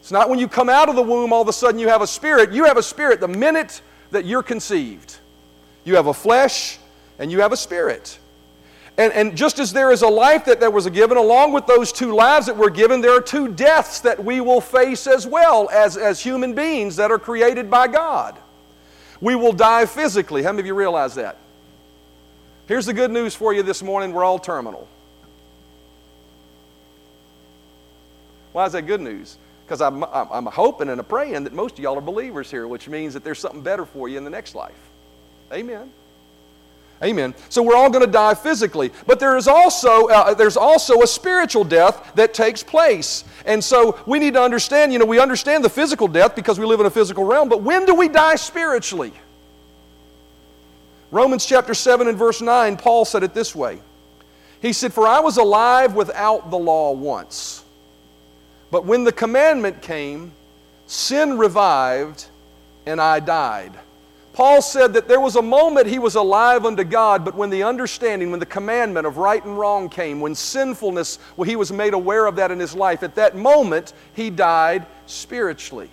It's 0.00 0.10
not 0.10 0.28
when 0.28 0.38
you 0.38 0.48
come 0.48 0.68
out 0.68 0.88
of 0.88 0.96
the 0.96 1.02
womb, 1.02 1.32
all 1.32 1.42
of 1.42 1.48
a 1.48 1.52
sudden 1.52 1.78
you 1.78 1.88
have 1.88 2.02
a 2.02 2.06
spirit. 2.06 2.52
You 2.52 2.64
have 2.64 2.76
a 2.76 2.82
spirit 2.82 3.20
the 3.20 3.28
minute 3.28 3.82
that 4.10 4.24
you're 4.24 4.42
conceived. 4.42 5.16
You 5.84 5.96
have 5.96 6.06
a 6.06 6.14
flesh 6.14 6.78
and 7.18 7.30
you 7.30 7.40
have 7.40 7.52
a 7.52 7.56
spirit. 7.56 8.18
And, 8.98 9.12
and 9.12 9.36
just 9.36 9.58
as 9.58 9.72
there 9.72 9.90
is 9.90 10.02
a 10.02 10.08
life 10.08 10.44
that, 10.44 10.60
that 10.60 10.72
was 10.72 10.88
given, 10.90 11.16
along 11.16 11.52
with 11.52 11.66
those 11.66 11.92
two 11.92 12.14
lives 12.14 12.46
that 12.46 12.56
were 12.56 12.68
given, 12.68 13.00
there 13.00 13.16
are 13.16 13.22
two 13.22 13.48
deaths 13.48 14.00
that 14.00 14.22
we 14.22 14.40
will 14.40 14.60
face 14.60 15.06
as 15.06 15.26
well 15.26 15.70
as, 15.70 15.96
as 15.96 16.20
human 16.20 16.54
beings 16.54 16.96
that 16.96 17.10
are 17.10 17.18
created 17.18 17.70
by 17.70 17.88
God. 17.88 18.38
We 19.20 19.34
will 19.34 19.52
die 19.52 19.86
physically. 19.86 20.42
How 20.42 20.50
many 20.50 20.60
of 20.60 20.66
you 20.66 20.74
realize 20.74 21.14
that? 21.14 21.38
Here's 22.72 22.86
the 22.86 22.94
good 22.94 23.10
news 23.10 23.34
for 23.34 23.52
you 23.52 23.62
this 23.62 23.82
morning 23.82 24.14
we're 24.14 24.24
all 24.24 24.38
terminal. 24.38 24.88
Why 28.52 28.64
is 28.64 28.72
that 28.72 28.86
good 28.86 29.02
news? 29.02 29.36
Because 29.66 29.82
I'm, 29.82 30.02
I'm 30.04 30.46
hoping 30.46 30.88
and 30.88 31.06
praying 31.06 31.44
that 31.44 31.52
most 31.52 31.74
of 31.74 31.80
y'all 31.80 31.98
are 31.98 32.00
believers 32.00 32.50
here, 32.50 32.66
which 32.66 32.88
means 32.88 33.12
that 33.12 33.24
there's 33.24 33.40
something 33.40 33.60
better 33.60 33.84
for 33.84 34.08
you 34.08 34.16
in 34.16 34.24
the 34.24 34.30
next 34.30 34.54
life. 34.54 34.88
Amen. 35.52 35.92
Amen. 37.02 37.34
So 37.50 37.62
we're 37.62 37.76
all 37.76 37.90
going 37.90 38.06
to 38.06 38.10
die 38.10 38.32
physically, 38.32 38.90
but 39.06 39.20
there 39.20 39.36
is 39.36 39.48
also 39.48 40.08
uh, 40.08 40.32
there's 40.32 40.56
also 40.56 41.02
a 41.02 41.06
spiritual 41.06 41.64
death 41.64 42.12
that 42.14 42.32
takes 42.32 42.62
place, 42.62 43.24
and 43.44 43.62
so 43.62 44.00
we 44.06 44.18
need 44.18 44.32
to 44.32 44.42
understand. 44.42 44.94
You 44.94 44.98
know, 44.98 45.04
we 45.04 45.20
understand 45.20 45.62
the 45.62 45.68
physical 45.68 46.08
death 46.08 46.34
because 46.34 46.58
we 46.58 46.64
live 46.64 46.80
in 46.80 46.86
a 46.86 46.90
physical 46.90 47.24
realm, 47.24 47.50
but 47.50 47.60
when 47.60 47.84
do 47.84 47.94
we 47.94 48.08
die 48.08 48.36
spiritually? 48.36 49.12
Romans 51.12 51.44
chapter 51.44 51.74
7 51.74 52.08
and 52.08 52.16
verse 52.16 52.40
9, 52.40 52.78
Paul 52.78 53.04
said 53.04 53.22
it 53.22 53.34
this 53.34 53.54
way 53.54 53.78
He 54.60 54.72
said, 54.72 54.94
For 54.94 55.06
I 55.06 55.20
was 55.20 55.36
alive 55.36 55.94
without 55.94 56.50
the 56.50 56.58
law 56.58 56.92
once, 56.92 57.62
but 58.70 58.86
when 58.86 59.04
the 59.04 59.12
commandment 59.12 59.82
came, 59.82 60.32
sin 60.86 61.36
revived 61.36 62.26
and 62.86 63.00
I 63.00 63.20
died. 63.20 63.78
Paul 64.32 64.62
said 64.62 64.94
that 64.94 65.08
there 65.08 65.20
was 65.20 65.36
a 65.36 65.42
moment 65.42 65.86
he 65.86 65.98
was 65.98 66.14
alive 66.14 66.64
unto 66.64 66.84
God, 66.84 67.22
but 67.22 67.34
when 67.34 67.50
the 67.50 67.64
understanding, 67.64 68.30
when 68.30 68.40
the 68.40 68.46
commandment 68.46 69.06
of 69.06 69.18
right 69.18 69.44
and 69.44 69.58
wrong 69.58 69.90
came, 69.90 70.22
when 70.22 70.34
sinfulness, 70.34 71.18
well, 71.36 71.46
he 71.46 71.56
was 71.56 71.70
made 71.70 71.92
aware 71.92 72.24
of 72.24 72.36
that 72.36 72.50
in 72.50 72.58
his 72.58 72.74
life, 72.74 73.02
at 73.02 73.16
that 73.16 73.36
moment 73.36 73.92
he 74.14 74.30
died 74.30 74.86
spiritually. 75.04 75.90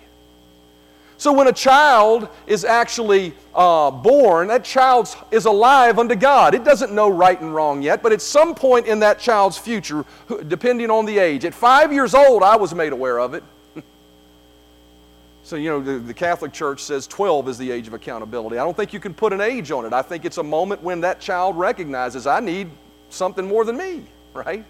So 1.20 1.34
when 1.34 1.48
a 1.48 1.52
child 1.52 2.30
is 2.46 2.64
actually 2.64 3.34
uh, 3.54 3.90
born, 3.90 4.48
that 4.48 4.64
child 4.64 5.14
is 5.30 5.44
alive 5.44 5.98
unto 5.98 6.14
God. 6.14 6.54
It 6.54 6.64
doesn't 6.64 6.94
know 6.94 7.10
right 7.10 7.38
and 7.38 7.54
wrong 7.54 7.82
yet, 7.82 8.02
but 8.02 8.10
at 8.10 8.22
some 8.22 8.54
point 8.54 8.86
in 8.86 9.00
that 9.00 9.18
child's 9.18 9.58
future, 9.58 10.06
depending 10.48 10.90
on 10.90 11.04
the 11.04 11.18
age, 11.18 11.44
at 11.44 11.52
five 11.52 11.92
years 11.92 12.14
old, 12.14 12.42
I 12.42 12.56
was 12.56 12.74
made 12.74 12.94
aware 12.94 13.20
of 13.20 13.34
it. 13.34 13.44
so, 15.42 15.56
you 15.56 15.68
know, 15.68 15.82
the, 15.82 15.98
the 15.98 16.14
Catholic 16.14 16.54
Church 16.54 16.82
says 16.82 17.06
12 17.06 17.50
is 17.50 17.58
the 17.58 17.70
age 17.70 17.86
of 17.86 17.92
accountability. 17.92 18.56
I 18.56 18.64
don't 18.64 18.74
think 18.74 18.94
you 18.94 19.00
can 19.00 19.12
put 19.12 19.34
an 19.34 19.42
age 19.42 19.70
on 19.70 19.84
it. 19.84 19.92
I 19.92 20.00
think 20.00 20.24
it's 20.24 20.38
a 20.38 20.42
moment 20.42 20.82
when 20.82 21.02
that 21.02 21.20
child 21.20 21.58
recognizes, 21.58 22.26
I 22.26 22.40
need 22.40 22.70
something 23.10 23.46
more 23.46 23.66
than 23.66 23.76
me, 23.76 24.04
right? 24.32 24.64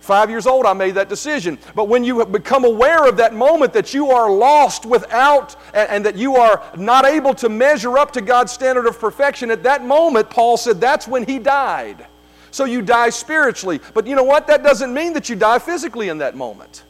Five 0.00 0.30
years 0.30 0.46
old, 0.46 0.64
I 0.64 0.72
made 0.72 0.94
that 0.94 1.08
decision. 1.08 1.58
But 1.74 1.88
when 1.88 2.02
you 2.04 2.24
become 2.24 2.64
aware 2.64 3.06
of 3.06 3.16
that 3.18 3.34
moment 3.34 3.72
that 3.74 3.92
you 3.92 4.10
are 4.10 4.30
lost 4.30 4.86
without 4.86 5.54
and, 5.74 5.90
and, 5.90 6.06
that 6.06 6.16
you 6.16 6.36
are 6.36 6.62
not 6.76 7.04
able 7.04 7.34
to 7.34 7.48
measure 7.48 7.98
up 7.98 8.12
to 8.12 8.20
God's 8.20 8.52
standard 8.52 8.86
of 8.86 8.98
perfection, 8.98 9.50
at 9.50 9.64
that 9.64 9.84
moment, 9.84 10.30
Paul 10.30 10.56
said 10.56 10.80
that's 10.80 11.06
when 11.06 11.26
he 11.26 11.38
died. 11.38 12.06
So 12.50 12.64
you 12.64 12.80
die 12.80 13.10
spiritually. 13.10 13.80
But 13.92 14.06
you 14.06 14.16
know 14.16 14.24
what? 14.24 14.46
That 14.46 14.62
doesn't 14.62 14.94
mean 14.94 15.12
that 15.12 15.28
you 15.28 15.36
die 15.36 15.58
physically 15.58 16.08
in 16.08 16.18
that 16.18 16.36
moment. 16.36 16.84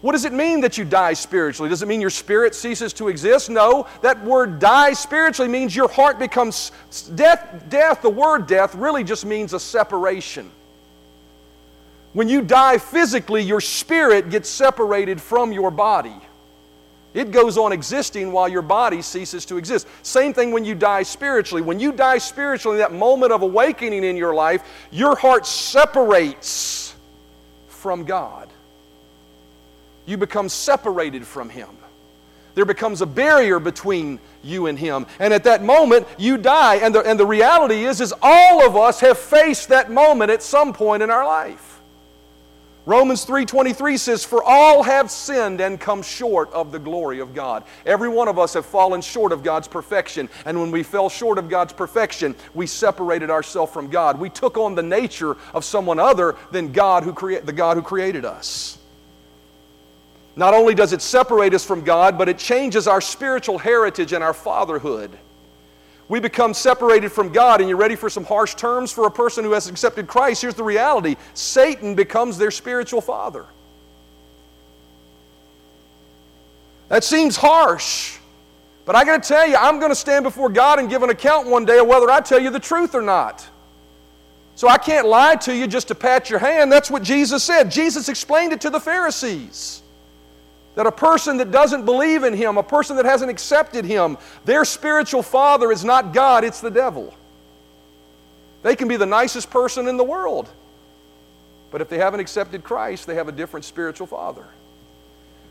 What 0.00 0.12
does 0.12 0.24
it 0.24 0.32
mean 0.32 0.60
that 0.60 0.76
you 0.76 0.84
die 0.84 1.14
spiritually? 1.14 1.68
Does 1.68 1.82
it 1.82 1.88
mean 1.88 2.00
your 2.00 2.10
spirit 2.10 2.54
ceases 2.54 2.92
to 2.94 3.08
exist? 3.08 3.50
No. 3.50 3.86
That 4.02 4.22
word 4.24 4.58
die 4.58 4.92
spiritually 4.92 5.50
means 5.50 5.74
your 5.74 5.88
heart 5.88 6.18
becomes 6.18 6.72
death. 7.14 7.64
Death, 7.68 8.02
the 8.02 8.10
word 8.10 8.46
death, 8.46 8.74
really 8.74 9.04
just 9.04 9.24
means 9.24 9.52
a 9.52 9.60
separation. 9.60 10.50
When 12.16 12.30
you 12.30 12.40
die 12.40 12.78
physically, 12.78 13.42
your 13.42 13.60
spirit 13.60 14.30
gets 14.30 14.48
separated 14.48 15.20
from 15.20 15.52
your 15.52 15.70
body. 15.70 16.16
It 17.12 17.30
goes 17.30 17.58
on 17.58 17.72
existing 17.72 18.32
while 18.32 18.48
your 18.48 18.62
body 18.62 19.02
ceases 19.02 19.44
to 19.44 19.58
exist. 19.58 19.86
Same 20.00 20.32
thing 20.32 20.50
when 20.50 20.64
you 20.64 20.74
die 20.74 21.02
spiritually. 21.02 21.60
When 21.60 21.78
you 21.78 21.92
die 21.92 22.16
spiritually, 22.16 22.78
that 22.78 22.94
moment 22.94 23.32
of 23.32 23.42
awakening 23.42 24.02
in 24.02 24.16
your 24.16 24.34
life, 24.34 24.62
your 24.90 25.14
heart 25.14 25.44
separates 25.44 26.94
from 27.68 28.06
God. 28.06 28.48
You 30.06 30.16
become 30.16 30.48
separated 30.48 31.26
from 31.26 31.50
Him. 31.50 31.68
There 32.54 32.64
becomes 32.64 33.02
a 33.02 33.06
barrier 33.06 33.60
between 33.60 34.20
you 34.42 34.68
and 34.68 34.78
Him. 34.78 35.04
And 35.18 35.34
at 35.34 35.44
that 35.44 35.62
moment, 35.62 36.06
you 36.16 36.38
die. 36.38 36.76
And 36.76 36.94
the, 36.94 37.02
and 37.02 37.20
the 37.20 37.26
reality 37.26 37.84
is, 37.84 38.00
is 38.00 38.14
all 38.22 38.66
of 38.66 38.74
us 38.74 39.00
have 39.00 39.18
faced 39.18 39.68
that 39.68 39.90
moment 39.90 40.30
at 40.30 40.42
some 40.42 40.72
point 40.72 41.02
in 41.02 41.10
our 41.10 41.26
life. 41.26 41.75
Romans 42.86 43.24
3:23 43.24 43.96
says 43.96 44.24
for 44.24 44.44
all 44.44 44.84
have 44.84 45.10
sinned 45.10 45.60
and 45.60 45.80
come 45.80 46.02
short 46.02 46.52
of 46.52 46.70
the 46.70 46.78
glory 46.78 47.18
of 47.18 47.34
God. 47.34 47.64
Every 47.84 48.08
one 48.08 48.28
of 48.28 48.38
us 48.38 48.54
have 48.54 48.64
fallen 48.64 49.00
short 49.00 49.32
of 49.32 49.42
God's 49.42 49.66
perfection, 49.66 50.28
and 50.44 50.60
when 50.60 50.70
we 50.70 50.84
fell 50.84 51.08
short 51.08 51.36
of 51.36 51.48
God's 51.48 51.72
perfection, 51.72 52.36
we 52.54 52.68
separated 52.68 53.28
ourselves 53.28 53.72
from 53.72 53.88
God. 53.88 54.20
We 54.20 54.30
took 54.30 54.56
on 54.56 54.76
the 54.76 54.84
nature 54.84 55.36
of 55.52 55.64
someone 55.64 55.98
other 55.98 56.36
than 56.52 56.70
God 56.70 57.02
who 57.02 57.12
crea- 57.12 57.40
the 57.40 57.52
God 57.52 57.76
who 57.76 57.82
created 57.82 58.24
us. 58.24 58.78
Not 60.36 60.54
only 60.54 60.74
does 60.74 60.92
it 60.92 61.02
separate 61.02 61.54
us 61.54 61.64
from 61.64 61.82
God, 61.82 62.16
but 62.16 62.28
it 62.28 62.38
changes 62.38 62.86
our 62.86 63.00
spiritual 63.00 63.58
heritage 63.58 64.12
and 64.12 64.22
our 64.22 64.34
fatherhood. 64.34 65.10
We 66.08 66.20
become 66.20 66.54
separated 66.54 67.10
from 67.10 67.32
God, 67.32 67.60
and 67.60 67.68
you're 67.68 67.78
ready 67.78 67.96
for 67.96 68.08
some 68.08 68.24
harsh 68.24 68.54
terms 68.54 68.92
for 68.92 69.06
a 69.06 69.10
person 69.10 69.44
who 69.44 69.52
has 69.52 69.68
accepted 69.68 70.06
Christ. 70.06 70.42
Here's 70.42 70.54
the 70.54 70.62
reality 70.62 71.16
Satan 71.34 71.94
becomes 71.94 72.38
their 72.38 72.50
spiritual 72.50 73.00
father. 73.00 73.46
That 76.88 77.02
seems 77.02 77.36
harsh, 77.36 78.18
but 78.84 78.94
I 78.94 79.04
got 79.04 79.22
to 79.22 79.28
tell 79.28 79.48
you, 79.48 79.56
I'm 79.56 79.80
going 79.80 79.90
to 79.90 79.96
stand 79.96 80.22
before 80.22 80.48
God 80.48 80.78
and 80.78 80.88
give 80.88 81.02
an 81.02 81.10
account 81.10 81.48
one 81.48 81.64
day 81.64 81.78
of 81.78 81.88
whether 81.88 82.08
I 82.08 82.20
tell 82.20 82.38
you 82.38 82.50
the 82.50 82.60
truth 82.60 82.94
or 82.94 83.02
not. 83.02 83.46
So 84.54 84.68
I 84.68 84.78
can't 84.78 85.06
lie 85.06 85.36
to 85.36 85.54
you 85.54 85.66
just 85.66 85.88
to 85.88 85.94
pat 85.94 86.30
your 86.30 86.38
hand. 86.38 86.70
That's 86.70 86.90
what 86.90 87.02
Jesus 87.02 87.42
said. 87.42 87.70
Jesus 87.70 88.08
explained 88.08 88.52
it 88.52 88.60
to 88.62 88.70
the 88.70 88.80
Pharisees. 88.80 89.82
That 90.76 90.86
a 90.86 90.92
person 90.92 91.38
that 91.38 91.50
doesn't 91.50 91.84
believe 91.84 92.22
in 92.22 92.32
Him, 92.32 92.56
a 92.56 92.62
person 92.62 92.96
that 92.96 93.04
hasn't 93.04 93.30
accepted 93.30 93.84
Him, 93.84 94.16
their 94.44 94.64
spiritual 94.64 95.22
father 95.22 95.72
is 95.72 95.84
not 95.84 96.14
God, 96.14 96.44
it's 96.44 96.60
the 96.60 96.70
devil. 96.70 97.12
They 98.62 98.76
can 98.76 98.86
be 98.86 98.96
the 98.96 99.06
nicest 99.06 99.50
person 99.50 99.88
in 99.88 99.96
the 99.96 100.04
world, 100.04 100.48
but 101.70 101.80
if 101.80 101.88
they 101.88 101.98
haven't 101.98 102.20
accepted 102.20 102.62
Christ, 102.62 103.06
they 103.06 103.14
have 103.14 103.28
a 103.28 103.32
different 103.32 103.64
spiritual 103.64 104.06
father. 104.06 104.44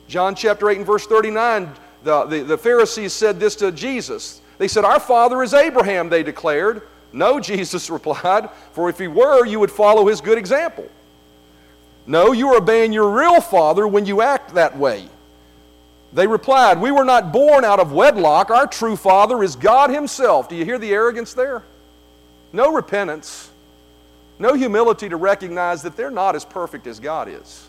John 0.07 0.35
chapter 0.35 0.69
8 0.69 0.77
and 0.77 0.85
verse 0.85 1.07
39, 1.07 1.73
the, 2.03 2.25
the, 2.25 2.43
the 2.43 2.57
Pharisees 2.57 3.13
said 3.13 3.39
this 3.39 3.55
to 3.57 3.71
Jesus. 3.71 4.41
They 4.57 4.67
said, 4.67 4.85
Our 4.85 4.99
father 4.99 5.41
is 5.43 5.53
Abraham, 5.53 6.09
they 6.09 6.23
declared. 6.23 6.83
No, 7.11 7.39
Jesus 7.39 7.89
replied, 7.89 8.49
for 8.73 8.89
if 8.89 8.99
he 8.99 9.07
were, 9.07 9.45
you 9.45 9.59
would 9.59 9.71
follow 9.71 10.07
his 10.07 10.21
good 10.21 10.37
example. 10.37 10.87
No, 12.07 12.33
you 12.33 12.49
are 12.49 12.57
obeying 12.57 12.93
your 12.93 13.09
real 13.09 13.41
father 13.41 13.87
when 13.87 14.05
you 14.05 14.21
act 14.21 14.53
that 14.53 14.77
way. 14.77 15.09
They 16.15 16.27
replied, 16.27 16.79
We 16.79 16.91
were 16.91 17.03
not 17.03 17.33
born 17.33 17.65
out 17.65 17.81
of 17.81 17.91
wedlock. 17.91 18.49
Our 18.49 18.67
true 18.67 18.95
father 18.95 19.43
is 19.43 19.57
God 19.57 19.89
himself. 19.89 20.47
Do 20.47 20.55
you 20.55 20.63
hear 20.63 20.79
the 20.79 20.93
arrogance 20.93 21.33
there? 21.33 21.61
No 22.53 22.73
repentance, 22.73 23.51
no 24.39 24.53
humility 24.53 25.09
to 25.09 25.17
recognize 25.17 25.83
that 25.83 25.97
they're 25.97 26.09
not 26.09 26.35
as 26.35 26.45
perfect 26.45 26.87
as 26.87 27.01
God 27.01 27.27
is. 27.27 27.67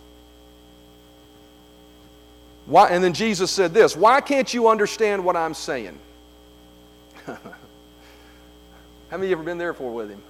Why, 2.66 2.88
and 2.88 3.02
then 3.02 3.12
Jesus 3.12 3.50
said 3.50 3.74
this 3.74 3.96
Why 3.96 4.20
can't 4.20 4.54
you 4.54 4.68
understand 4.68 5.24
what 5.24 5.36
I'm 5.36 5.54
saying? 5.54 5.98
How 7.26 7.36
many 9.10 9.24
of 9.24 9.30
you 9.30 9.36
ever 9.36 9.42
been 9.42 9.58
there 9.58 9.74
for 9.74 9.92
with 9.92 10.08
him? 10.08 10.22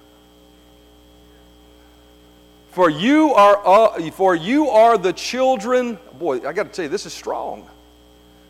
For 2.71 2.89
you 2.89 3.35
are, 3.35 3.61
uh, 3.63 4.09
for 4.09 4.33
you 4.33 4.69
are 4.69 4.97
the 4.97 5.13
children, 5.13 5.99
boy, 6.17 6.47
I 6.47 6.53
got 6.53 6.63
to 6.63 6.69
tell 6.69 6.83
you, 6.83 6.89
this 6.89 7.05
is 7.05 7.13
strong. 7.13 7.67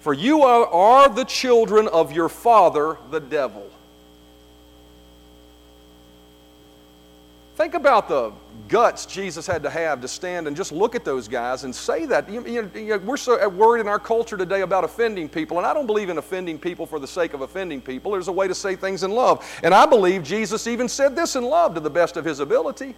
For 0.07 0.13
you 0.13 0.43
are, 0.43 0.65
are 0.67 1.09
the 1.09 1.25
children 1.25 1.89
of 1.89 2.13
your 2.13 2.29
father, 2.29 2.95
the 3.11 3.19
devil. 3.19 3.69
Think 7.57 7.73
about 7.73 8.07
the 8.07 8.31
guts 8.69 9.05
Jesus 9.05 9.45
had 9.45 9.63
to 9.63 9.69
have 9.69 9.99
to 9.99 10.07
stand 10.07 10.47
and 10.47 10.55
just 10.55 10.71
look 10.71 10.95
at 10.95 11.03
those 11.03 11.27
guys 11.27 11.65
and 11.65 11.75
say 11.75 12.05
that. 12.05 12.29
You, 12.29 12.71
you, 12.73 13.01
we're 13.03 13.17
so 13.17 13.49
worried 13.49 13.81
in 13.81 13.89
our 13.89 13.99
culture 13.99 14.37
today 14.37 14.61
about 14.61 14.85
offending 14.85 15.27
people, 15.27 15.57
and 15.57 15.67
I 15.67 15.73
don't 15.73 15.87
believe 15.87 16.07
in 16.07 16.17
offending 16.17 16.57
people 16.57 16.85
for 16.85 16.99
the 16.99 17.07
sake 17.07 17.33
of 17.33 17.41
offending 17.41 17.81
people. 17.81 18.13
There's 18.13 18.29
a 18.29 18.31
way 18.31 18.47
to 18.47 18.55
say 18.55 18.77
things 18.77 19.03
in 19.03 19.11
love. 19.11 19.45
And 19.61 19.73
I 19.73 19.85
believe 19.85 20.23
Jesus 20.23 20.67
even 20.67 20.87
said 20.87 21.17
this 21.17 21.35
in 21.35 21.43
love 21.43 21.73
to 21.73 21.81
the 21.81 21.89
best 21.89 22.15
of 22.15 22.23
his 22.23 22.39
ability. 22.39 22.95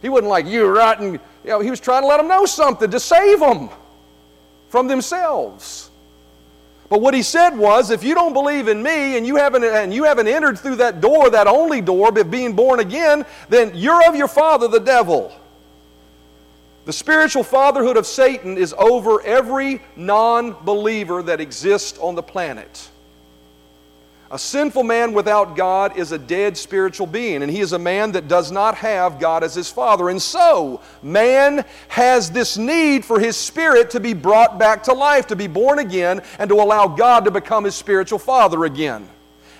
He 0.00 0.08
wasn't 0.08 0.30
like, 0.30 0.46
you 0.46 0.64
rotten, 0.64 1.12
you 1.12 1.20
know, 1.44 1.60
he 1.60 1.68
was 1.68 1.80
trying 1.80 2.00
to 2.00 2.06
let 2.06 2.16
them 2.16 2.28
know 2.28 2.46
something 2.46 2.90
to 2.90 2.98
save 2.98 3.40
them 3.40 3.68
from 4.70 4.86
themselves. 4.88 5.90
But 6.88 7.00
what 7.00 7.14
he 7.14 7.22
said 7.22 7.56
was, 7.56 7.90
if 7.90 8.02
you 8.02 8.14
don't 8.14 8.32
believe 8.32 8.66
in 8.66 8.82
me 8.82 9.16
and 9.16 9.26
you 9.26 9.36
haven't, 9.36 9.62
and 9.62 9.92
you 9.92 10.04
haven't 10.04 10.26
entered 10.26 10.58
through 10.58 10.76
that 10.76 11.00
door, 11.00 11.30
that 11.30 11.46
only 11.46 11.80
door 11.80 12.08
of 12.08 12.30
being 12.30 12.54
born 12.54 12.80
again, 12.80 13.24
then 13.48 13.72
you're 13.74 14.08
of 14.08 14.16
your 14.16 14.26
father, 14.26 14.66
the 14.66 14.80
devil. 14.80 15.32
The 16.86 16.92
spiritual 16.92 17.44
fatherhood 17.44 17.96
of 17.96 18.06
Satan 18.06 18.56
is 18.56 18.74
over 18.76 19.22
every 19.22 19.82
non 19.94 20.52
believer 20.64 21.22
that 21.22 21.40
exists 21.40 21.98
on 21.98 22.16
the 22.16 22.22
planet. 22.22 22.88
A 24.32 24.38
sinful 24.38 24.84
man 24.84 25.12
without 25.12 25.56
God 25.56 25.96
is 25.96 26.12
a 26.12 26.18
dead 26.18 26.56
spiritual 26.56 27.08
being, 27.08 27.42
and 27.42 27.50
he 27.50 27.58
is 27.58 27.72
a 27.72 27.78
man 27.80 28.12
that 28.12 28.28
does 28.28 28.52
not 28.52 28.76
have 28.76 29.18
God 29.18 29.42
as 29.42 29.56
his 29.56 29.68
father. 29.68 30.08
And 30.08 30.22
so, 30.22 30.80
man 31.02 31.64
has 31.88 32.30
this 32.30 32.56
need 32.56 33.04
for 33.04 33.18
his 33.18 33.36
spirit 33.36 33.90
to 33.90 33.98
be 33.98 34.14
brought 34.14 34.56
back 34.56 34.84
to 34.84 34.92
life, 34.92 35.26
to 35.28 35.36
be 35.36 35.48
born 35.48 35.80
again, 35.80 36.22
and 36.38 36.48
to 36.48 36.60
allow 36.60 36.86
God 36.86 37.24
to 37.24 37.32
become 37.32 37.64
his 37.64 37.74
spiritual 37.74 38.20
father 38.20 38.64
again. 38.66 39.08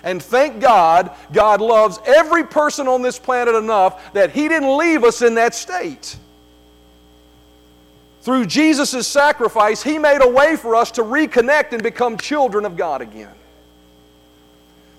And 0.03 0.23
thank 0.23 0.61
God, 0.61 1.11
God 1.33 1.59
loves 1.59 1.99
every 2.05 2.45
person 2.45 2.87
on 2.87 3.01
this 3.01 3.19
planet 3.19 3.55
enough 3.55 4.13
that 4.13 4.31
he 4.31 4.47
didn't 4.47 4.77
leave 4.77 5.03
us 5.03 5.21
in 5.21 5.35
that 5.35 5.53
state. 5.53 6.15
Through 8.21 8.45
Jesus' 8.45 9.05
sacrifice, 9.05 9.83
he 9.83 9.97
made 9.97 10.23
a 10.23 10.29
way 10.29 10.55
for 10.55 10.75
us 10.75 10.91
to 10.91 11.03
reconnect 11.03 11.73
and 11.73 11.83
become 11.83 12.17
children 12.17 12.65
of 12.65 12.77
God 12.77 13.01
again. 13.01 13.33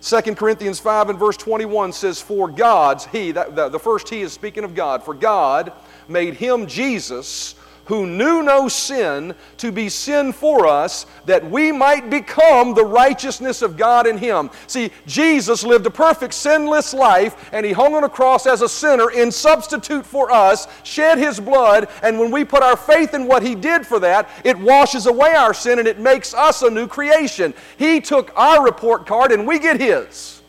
2 0.03 0.21
Corinthians 0.35 0.81
5 0.81 1.11
and 1.11 1.19
verse 1.19 1.37
21 1.37 1.93
says, 1.93 2.21
For 2.21 2.49
God's, 2.49 3.07
He, 3.07 3.31
that, 3.33 3.55
the, 3.55 3.69
the 3.69 3.79
first 3.79 4.09
He 4.09 4.23
is 4.23 4.33
speaking 4.33 4.65
of 4.65 4.75
God, 4.75 5.05
for 5.05 5.15
God 5.15 5.73
made 6.09 6.35
Him 6.35 6.67
Jesus 6.67 7.55
who 7.87 8.07
knew 8.07 8.42
no 8.42 8.68
sin 8.68 9.35
to 9.59 9.73
be 9.73 9.88
sin 9.88 10.33
for 10.33 10.66
us 10.66 11.07
that 11.27 11.49
we 11.49 11.73
might 11.73 12.11
become 12.11 12.75
the 12.75 12.85
righteousness 12.85 13.62
of 13.62 13.77
God 13.77 14.07
in 14.07 14.18
him. 14.18 14.51
See, 14.66 14.90
Jesus 15.07 15.64
lived 15.64 15.87
a 15.87 15.90
perfect 15.90 16.35
sinless 16.35 16.95
life 16.95 17.51
and 17.53 17.66
he 17.66 17.73
hung 17.73 17.95
on 17.95 18.05
a 18.05 18.09
cross 18.09 18.47
as 18.47 18.62
a 18.62 18.68
sinner 18.68 19.11
in 19.11 19.33
substitute 19.33 20.07
for 20.07 20.31
us, 20.31 20.68
shed 20.85 21.18
his 21.18 21.40
blood, 21.40 21.88
and 22.03 22.18
when 22.18 22.31
we 22.31 22.45
put 22.45 22.62
our 22.62 22.77
faith 22.77 23.14
in 23.14 23.27
what 23.27 23.42
he 23.42 23.55
did 23.55 23.87
for 23.87 23.99
that, 24.01 24.29
it 24.45 24.59
washes 24.59 25.07
away 25.07 25.35
our 25.35 25.55
sin 25.55 25.79
and 25.79 25.88
it 25.88 25.99
makes 25.99 26.35
us 26.35 26.62
a 26.62 26.71
new 26.71 26.87
creation. 26.87 27.55
He 27.77 28.01
took 28.01 28.33
our 28.37 28.64
report 28.64 29.07
card 29.07 29.33
and 29.33 29.47
we 29.47 29.59
get 29.59 29.81
his. 29.81 30.41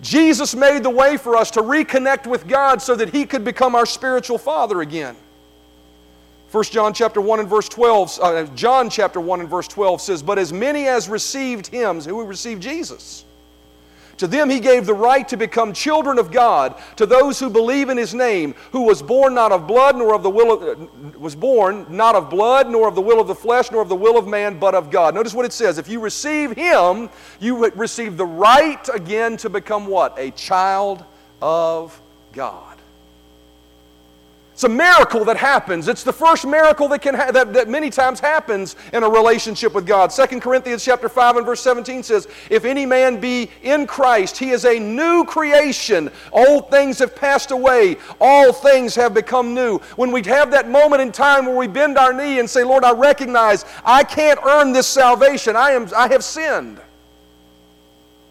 Jesus 0.00 0.54
made 0.54 0.82
the 0.82 0.90
way 0.90 1.16
for 1.16 1.36
us 1.36 1.50
to 1.52 1.62
reconnect 1.62 2.26
with 2.26 2.46
God 2.48 2.80
so 2.80 2.96
that 2.96 3.10
He 3.10 3.26
could 3.26 3.44
become 3.44 3.74
our 3.74 3.86
spiritual 3.86 4.38
Father 4.38 4.80
again. 4.80 5.16
1 6.50 6.64
John 6.64 6.92
chapter 6.92 7.20
1 7.20 7.40
and 7.40 7.48
verse 7.48 7.68
12, 7.68 8.18
uh, 8.20 8.44
John 8.56 8.90
chapter 8.90 9.20
1 9.20 9.40
and 9.40 9.48
verse 9.48 9.68
12 9.68 10.00
says, 10.00 10.22
But 10.22 10.38
as 10.38 10.52
many 10.52 10.88
as 10.88 11.08
received 11.08 11.68
Him, 11.68 12.00
who 12.00 12.24
received 12.24 12.62
Jesus, 12.62 13.24
to 14.20 14.26
them 14.26 14.50
he 14.50 14.60
gave 14.60 14.84
the 14.84 14.92
right 14.92 15.26
to 15.28 15.36
become 15.38 15.72
children 15.72 16.18
of 16.18 16.30
God, 16.30 16.78
to 16.96 17.06
those 17.06 17.40
who 17.40 17.48
believe 17.48 17.88
in 17.88 17.96
his 17.96 18.12
name, 18.12 18.54
who 18.70 18.82
was 18.82 19.00
born 19.00 19.32
not 19.32 19.50
of 19.50 19.66
blood 19.66 19.96
nor 19.96 20.14
of 20.14 20.22
the 20.22 20.28
will 20.28 20.52
of, 20.52 20.78
uh, 20.78 21.18
was 21.18 21.34
born 21.34 21.86
not 21.88 22.14
of 22.14 22.28
blood 22.28 22.68
nor 22.68 22.86
of 22.86 22.94
the 22.94 23.00
will 23.00 23.18
of 23.18 23.28
the 23.28 23.34
flesh 23.34 23.70
nor 23.70 23.80
of 23.80 23.88
the 23.88 23.96
will 23.96 24.18
of 24.18 24.28
man, 24.28 24.58
but 24.58 24.74
of 24.74 24.90
God. 24.90 25.14
Notice 25.14 25.32
what 25.32 25.46
it 25.46 25.54
says. 25.54 25.78
If 25.78 25.88
you 25.88 26.00
receive 26.00 26.52
him, 26.52 27.08
you 27.40 27.70
receive 27.70 28.18
the 28.18 28.26
right 28.26 28.86
again 28.92 29.38
to 29.38 29.48
become 29.48 29.86
what? 29.86 30.18
A 30.18 30.32
child 30.32 31.02
of 31.40 31.98
God. 32.32 32.69
It's 34.60 34.64
a 34.66 34.68
miracle 34.68 35.24
that 35.24 35.38
happens. 35.38 35.88
It's 35.88 36.02
the 36.02 36.12
first 36.12 36.46
miracle 36.46 36.86
that, 36.88 37.00
can 37.00 37.14
ha- 37.14 37.30
that, 37.30 37.54
that 37.54 37.70
many 37.70 37.88
times 37.88 38.20
happens 38.20 38.76
in 38.92 39.02
a 39.02 39.08
relationship 39.08 39.72
with 39.72 39.86
God. 39.86 40.08
2 40.08 40.38
Corinthians 40.38 40.84
chapter 40.84 41.08
5 41.08 41.36
and 41.38 41.46
verse 41.46 41.62
17 41.62 42.02
says, 42.02 42.28
If 42.50 42.66
any 42.66 42.84
man 42.84 43.18
be 43.20 43.48
in 43.62 43.86
Christ, 43.86 44.36
he 44.36 44.50
is 44.50 44.66
a 44.66 44.78
new 44.78 45.24
creation. 45.24 46.10
Old 46.30 46.70
things 46.70 46.98
have 46.98 47.16
passed 47.16 47.52
away. 47.52 47.96
All 48.20 48.52
things 48.52 48.94
have 48.96 49.14
become 49.14 49.54
new. 49.54 49.78
When 49.96 50.12
we 50.12 50.22
have 50.24 50.50
that 50.50 50.68
moment 50.68 51.00
in 51.00 51.10
time 51.10 51.46
where 51.46 51.56
we 51.56 51.66
bend 51.66 51.96
our 51.96 52.12
knee 52.12 52.38
and 52.38 52.50
say, 52.50 52.62
Lord, 52.62 52.84
I 52.84 52.92
recognize 52.92 53.64
I 53.82 54.04
can't 54.04 54.40
earn 54.44 54.72
this 54.72 54.86
salvation. 54.86 55.56
I, 55.56 55.70
am, 55.70 55.88
I 55.96 56.08
have 56.08 56.22
sinned. 56.22 56.82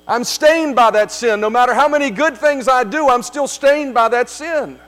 I'm 0.08 0.24
stained 0.24 0.76
by 0.76 0.92
that 0.92 1.12
sin. 1.12 1.42
No 1.42 1.50
matter 1.50 1.74
how 1.74 1.88
many 1.88 2.12
good 2.12 2.38
things 2.38 2.68
I 2.68 2.84
do, 2.84 3.10
I'm 3.10 3.24
still 3.24 3.48
stained 3.48 3.96
by 3.96 4.10
that 4.10 4.30
sin. 4.30 4.80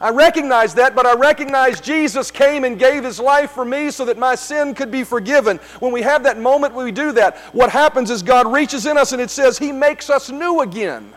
I 0.00 0.10
recognize 0.10 0.74
that, 0.74 0.94
but 0.94 1.04
I 1.04 1.14
recognize 1.14 1.78
Jesus 1.78 2.30
came 2.30 2.64
and 2.64 2.78
gave 2.78 3.04
his 3.04 3.20
life 3.20 3.50
for 3.50 3.66
me 3.66 3.90
so 3.90 4.06
that 4.06 4.16
my 4.16 4.34
sin 4.34 4.74
could 4.74 4.90
be 4.90 5.04
forgiven. 5.04 5.58
When 5.78 5.92
we 5.92 6.00
have 6.00 6.22
that 6.22 6.38
moment 6.38 6.74
we 6.74 6.90
do 6.90 7.12
that, 7.12 7.36
what 7.52 7.68
happens 7.68 8.10
is 8.10 8.22
God 8.22 8.50
reaches 8.50 8.86
in 8.86 8.96
us 8.96 9.12
and 9.12 9.20
it 9.20 9.28
says 9.28 9.58
he 9.58 9.72
makes 9.72 10.08
us 10.08 10.30
new 10.30 10.62
again. 10.62 11.12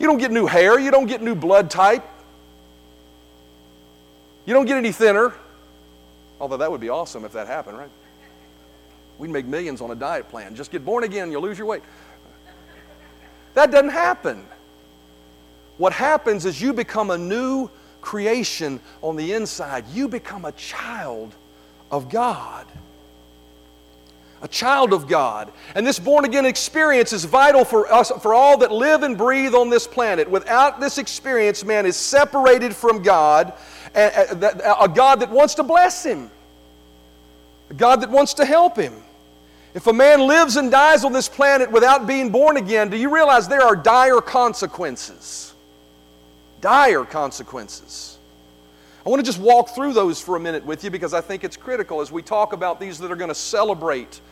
You 0.00 0.08
don't 0.08 0.18
get 0.18 0.32
new 0.32 0.46
hair, 0.46 0.78
you 0.80 0.90
don't 0.90 1.06
get 1.06 1.22
new 1.22 1.36
blood 1.36 1.70
type, 1.70 2.02
you 4.44 4.52
don't 4.52 4.66
get 4.66 4.76
any 4.76 4.90
thinner. 4.90 5.32
Although 6.40 6.56
that 6.56 6.72
would 6.72 6.80
be 6.80 6.88
awesome 6.88 7.24
if 7.24 7.32
that 7.32 7.46
happened, 7.46 7.78
right? 7.78 7.90
We'd 9.18 9.30
make 9.30 9.46
millions 9.46 9.80
on 9.80 9.92
a 9.92 9.94
diet 9.94 10.28
plan. 10.28 10.56
Just 10.56 10.72
get 10.72 10.84
born 10.84 11.04
again, 11.04 11.30
you'll 11.30 11.42
lose 11.42 11.56
your 11.56 11.68
weight. 11.68 11.84
That 13.54 13.70
doesn't 13.70 13.90
happen. 13.90 14.44
What 15.76 15.92
happens 15.92 16.44
is 16.44 16.60
you 16.60 16.72
become 16.72 17.10
a 17.10 17.18
new 17.18 17.68
creation 18.00 18.80
on 19.02 19.16
the 19.16 19.32
inside. 19.32 19.84
You 19.92 20.08
become 20.08 20.44
a 20.44 20.52
child 20.52 21.34
of 21.90 22.08
God. 22.08 22.66
a 24.44 24.48
child 24.48 24.92
of 24.92 25.08
God. 25.08 25.50
And 25.74 25.86
this 25.86 25.98
born 25.98 26.26
again 26.26 26.44
experience 26.44 27.14
is 27.14 27.24
vital 27.24 27.64
for 27.64 27.90
us, 27.90 28.12
for 28.20 28.34
all 28.34 28.58
that 28.58 28.70
live 28.70 29.02
and 29.02 29.16
breathe 29.16 29.54
on 29.54 29.70
this 29.70 29.86
planet. 29.86 30.30
Without 30.30 30.80
this 30.80 30.98
experience, 30.98 31.64
man 31.64 31.86
is 31.86 31.96
separated 31.96 32.76
from 32.76 33.02
God, 33.02 33.54
and 33.94 34.44
a 34.44 34.88
God 34.94 35.20
that 35.20 35.30
wants 35.30 35.54
to 35.54 35.62
bless 35.62 36.04
him, 36.04 36.30
a 37.70 37.74
God 37.74 38.02
that 38.02 38.10
wants 38.10 38.34
to 38.34 38.44
help 38.44 38.76
him. 38.76 38.92
If 39.72 39.86
a 39.86 39.94
man 39.94 40.20
lives 40.20 40.56
and 40.56 40.70
dies 40.70 41.04
on 41.04 41.12
this 41.14 41.28
planet 41.28 41.70
without 41.72 42.06
being 42.06 42.28
born 42.28 42.58
again, 42.58 42.90
do 42.90 42.98
you 42.98 43.12
realize 43.12 43.48
there 43.48 43.62
are 43.62 43.74
dire 43.74 44.20
consequences? 44.20 45.53
Dire 46.64 47.04
consequences. 47.04 48.16
I 49.04 49.10
want 49.10 49.20
to 49.20 49.26
just 49.26 49.38
walk 49.38 49.74
through 49.74 49.92
those 49.92 50.18
for 50.18 50.36
a 50.36 50.40
minute 50.40 50.64
with 50.64 50.82
you 50.82 50.88
because 50.88 51.12
I 51.12 51.20
think 51.20 51.44
it's 51.44 51.58
critical 51.58 52.00
as 52.00 52.10
we 52.10 52.22
talk 52.22 52.54
about 52.54 52.80
these 52.80 52.98
that 53.00 53.12
are 53.12 53.16
going 53.16 53.28
to 53.28 53.34
celebrate 53.34 54.22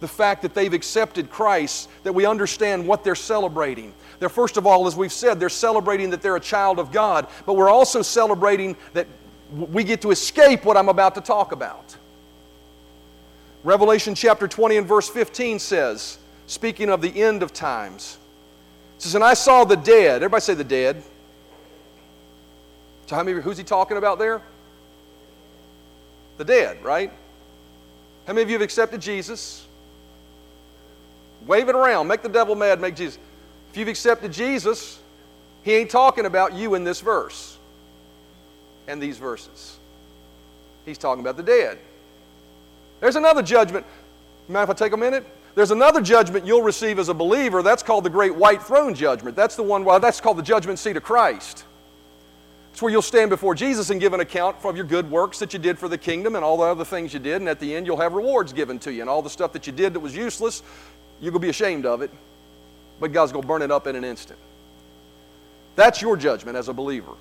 the 0.00 0.08
fact 0.08 0.42
that 0.42 0.52
they've 0.52 0.72
accepted 0.72 1.30
Christ, 1.30 1.88
that 2.02 2.12
we 2.12 2.26
understand 2.26 2.88
what 2.88 3.04
they're 3.04 3.14
celebrating. 3.14 3.94
They're, 4.18 4.28
first 4.28 4.56
of 4.56 4.66
all, 4.66 4.88
as 4.88 4.96
we've 4.96 5.12
said, 5.12 5.38
they're 5.38 5.48
celebrating 5.48 6.10
that 6.10 6.22
they're 6.22 6.34
a 6.34 6.40
child 6.40 6.80
of 6.80 6.90
God, 6.90 7.28
but 7.46 7.52
we're 7.52 7.70
also 7.70 8.02
celebrating 8.02 8.76
that 8.92 9.06
we 9.52 9.84
get 9.84 10.02
to 10.02 10.10
escape 10.10 10.64
what 10.64 10.76
I'm 10.76 10.88
about 10.88 11.14
to 11.14 11.20
talk 11.20 11.52
about. 11.52 11.96
Revelation 13.62 14.16
chapter 14.16 14.48
20 14.48 14.78
and 14.78 14.88
verse 14.88 15.08
15 15.08 15.60
says, 15.60 16.18
speaking 16.48 16.90
of 16.90 17.00
the 17.00 17.22
end 17.22 17.44
of 17.44 17.52
times, 17.52 18.18
it 18.96 19.02
says, 19.02 19.14
And 19.14 19.22
I 19.22 19.34
saw 19.34 19.62
the 19.62 19.76
dead. 19.76 20.16
Everybody 20.16 20.40
say 20.40 20.54
the 20.54 20.64
dead. 20.64 21.04
So, 23.06 23.16
how 23.16 23.22
many, 23.22 23.40
who's 23.40 23.56
he 23.56 23.64
talking 23.64 23.96
about 23.96 24.18
there? 24.18 24.42
The 26.38 26.44
dead, 26.44 26.82
right? 26.84 27.10
How 28.26 28.32
many 28.32 28.42
of 28.42 28.50
you 28.50 28.54
have 28.54 28.62
accepted 28.62 29.00
Jesus? 29.00 29.64
Wave 31.46 31.68
it 31.68 31.74
around. 31.74 32.08
Make 32.08 32.22
the 32.22 32.28
devil 32.28 32.54
mad. 32.54 32.80
Make 32.80 32.96
Jesus. 32.96 33.18
If 33.70 33.76
you've 33.76 33.88
accepted 33.88 34.32
Jesus, 34.32 34.98
he 35.62 35.74
ain't 35.74 35.90
talking 35.90 36.26
about 36.26 36.54
you 36.54 36.74
in 36.74 36.82
this 36.82 37.00
verse 37.00 37.56
and 38.88 39.00
these 39.00 39.18
verses. 39.18 39.76
He's 40.84 40.98
talking 40.98 41.20
about 41.20 41.36
the 41.36 41.42
dead. 41.42 41.78
There's 43.00 43.16
another 43.16 43.42
judgment. 43.42 43.86
Mind 44.48 44.64
if 44.64 44.70
I 44.70 44.78
take 44.78 44.92
a 44.92 44.96
minute? 44.96 45.26
There's 45.54 45.70
another 45.70 46.00
judgment 46.00 46.44
you'll 46.44 46.62
receive 46.62 46.98
as 46.98 47.08
a 47.08 47.14
believer. 47.14 47.62
That's 47.62 47.82
called 47.82 48.04
the 48.04 48.10
great 48.10 48.34
white 48.34 48.62
throne 48.62 48.94
judgment. 48.94 49.36
That's 49.36 49.56
the 49.56 49.62
one, 49.62 49.84
well, 49.84 49.98
that's 50.00 50.20
called 50.20 50.38
the 50.38 50.42
judgment 50.42 50.78
seat 50.78 50.96
of 50.96 51.02
Christ. 51.02 51.64
It's 52.76 52.82
where 52.82 52.92
you'll 52.92 53.00
stand 53.00 53.30
before 53.30 53.54
Jesus 53.54 53.88
and 53.88 53.98
give 53.98 54.12
an 54.12 54.20
account 54.20 54.62
of 54.62 54.76
your 54.76 54.84
good 54.84 55.10
works 55.10 55.38
that 55.38 55.54
you 55.54 55.58
did 55.58 55.78
for 55.78 55.88
the 55.88 55.96
kingdom 55.96 56.36
and 56.36 56.44
all 56.44 56.58
the 56.58 56.64
other 56.64 56.84
things 56.84 57.14
you 57.14 57.18
did. 57.18 57.36
And 57.36 57.48
at 57.48 57.58
the 57.58 57.74
end, 57.74 57.86
you'll 57.86 57.96
have 57.96 58.12
rewards 58.12 58.52
given 58.52 58.78
to 58.80 58.92
you. 58.92 59.00
And 59.00 59.08
all 59.08 59.22
the 59.22 59.30
stuff 59.30 59.54
that 59.54 59.66
you 59.66 59.72
did 59.72 59.94
that 59.94 60.00
was 60.00 60.14
useless, 60.14 60.62
you're 61.18 61.30
going 61.30 61.40
to 61.40 61.46
be 61.46 61.48
ashamed 61.48 61.86
of 61.86 62.02
it. 62.02 62.10
But 63.00 63.14
God's 63.14 63.32
going 63.32 63.44
to 63.44 63.48
burn 63.48 63.62
it 63.62 63.70
up 63.70 63.86
in 63.86 63.96
an 63.96 64.04
instant. 64.04 64.38
That's 65.74 66.02
your 66.02 66.18
judgment 66.18 66.58
as 66.58 66.68
a 66.68 66.74
believer 66.74 67.12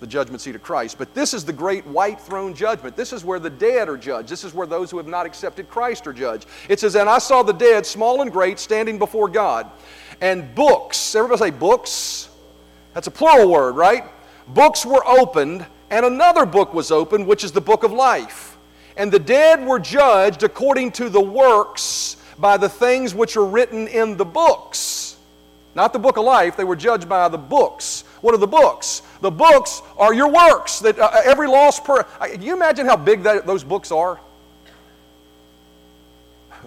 the 0.00 0.08
judgment 0.08 0.40
seat 0.40 0.56
of 0.56 0.62
Christ. 0.64 0.98
But 0.98 1.14
this 1.14 1.34
is 1.34 1.44
the 1.44 1.52
great 1.52 1.86
white 1.86 2.20
throne 2.20 2.52
judgment. 2.52 2.96
This 2.96 3.12
is 3.12 3.24
where 3.24 3.38
the 3.38 3.48
dead 3.48 3.88
are 3.88 3.96
judged. 3.96 4.28
This 4.28 4.42
is 4.42 4.54
where 4.54 4.66
those 4.66 4.90
who 4.90 4.96
have 4.96 5.06
not 5.06 5.24
accepted 5.24 5.70
Christ 5.70 6.08
are 6.08 6.12
judged. 6.12 6.46
It 6.68 6.80
says, 6.80 6.96
And 6.96 7.08
I 7.08 7.18
saw 7.18 7.44
the 7.44 7.52
dead, 7.52 7.86
small 7.86 8.22
and 8.22 8.32
great, 8.32 8.58
standing 8.58 8.98
before 8.98 9.28
God. 9.28 9.70
And 10.20 10.52
books, 10.56 11.14
everybody 11.14 11.38
say 11.38 11.56
books. 11.56 12.28
That's 12.92 13.06
a 13.06 13.12
plural 13.12 13.48
word, 13.48 13.76
right? 13.76 14.04
Books 14.48 14.86
were 14.86 15.06
opened, 15.06 15.66
and 15.90 16.06
another 16.06 16.46
book 16.46 16.72
was 16.72 16.90
opened, 16.90 17.26
which 17.26 17.44
is 17.44 17.52
the 17.52 17.60
book 17.60 17.82
of 17.82 17.92
life. 17.92 18.56
And 18.96 19.12
the 19.12 19.18
dead 19.18 19.66
were 19.66 19.78
judged 19.78 20.42
according 20.42 20.92
to 20.92 21.08
the 21.08 21.20
works 21.20 22.16
by 22.38 22.56
the 22.56 22.68
things 22.68 23.14
which 23.14 23.36
are 23.36 23.44
written 23.44 23.88
in 23.88 24.16
the 24.16 24.24
books. 24.24 25.16
Not 25.74 25.92
the 25.92 25.98
book 25.98 26.16
of 26.16 26.24
life, 26.24 26.56
they 26.56 26.64
were 26.64 26.76
judged 26.76 27.08
by 27.08 27.28
the 27.28 27.36
books. 27.38 28.04
What 28.22 28.34
are 28.34 28.38
the 28.38 28.46
books? 28.46 29.02
The 29.20 29.30
books 29.30 29.82
are 29.98 30.14
your 30.14 30.28
works 30.28 30.78
that 30.80 30.98
uh, 30.98 31.10
every 31.24 31.48
lost 31.48 31.84
person. 31.84 32.06
Can 32.20 32.40
you 32.40 32.54
imagine 32.54 32.86
how 32.86 32.96
big 32.96 33.22
that, 33.24 33.46
those 33.46 33.62
books 33.62 33.92
are? 33.92 34.18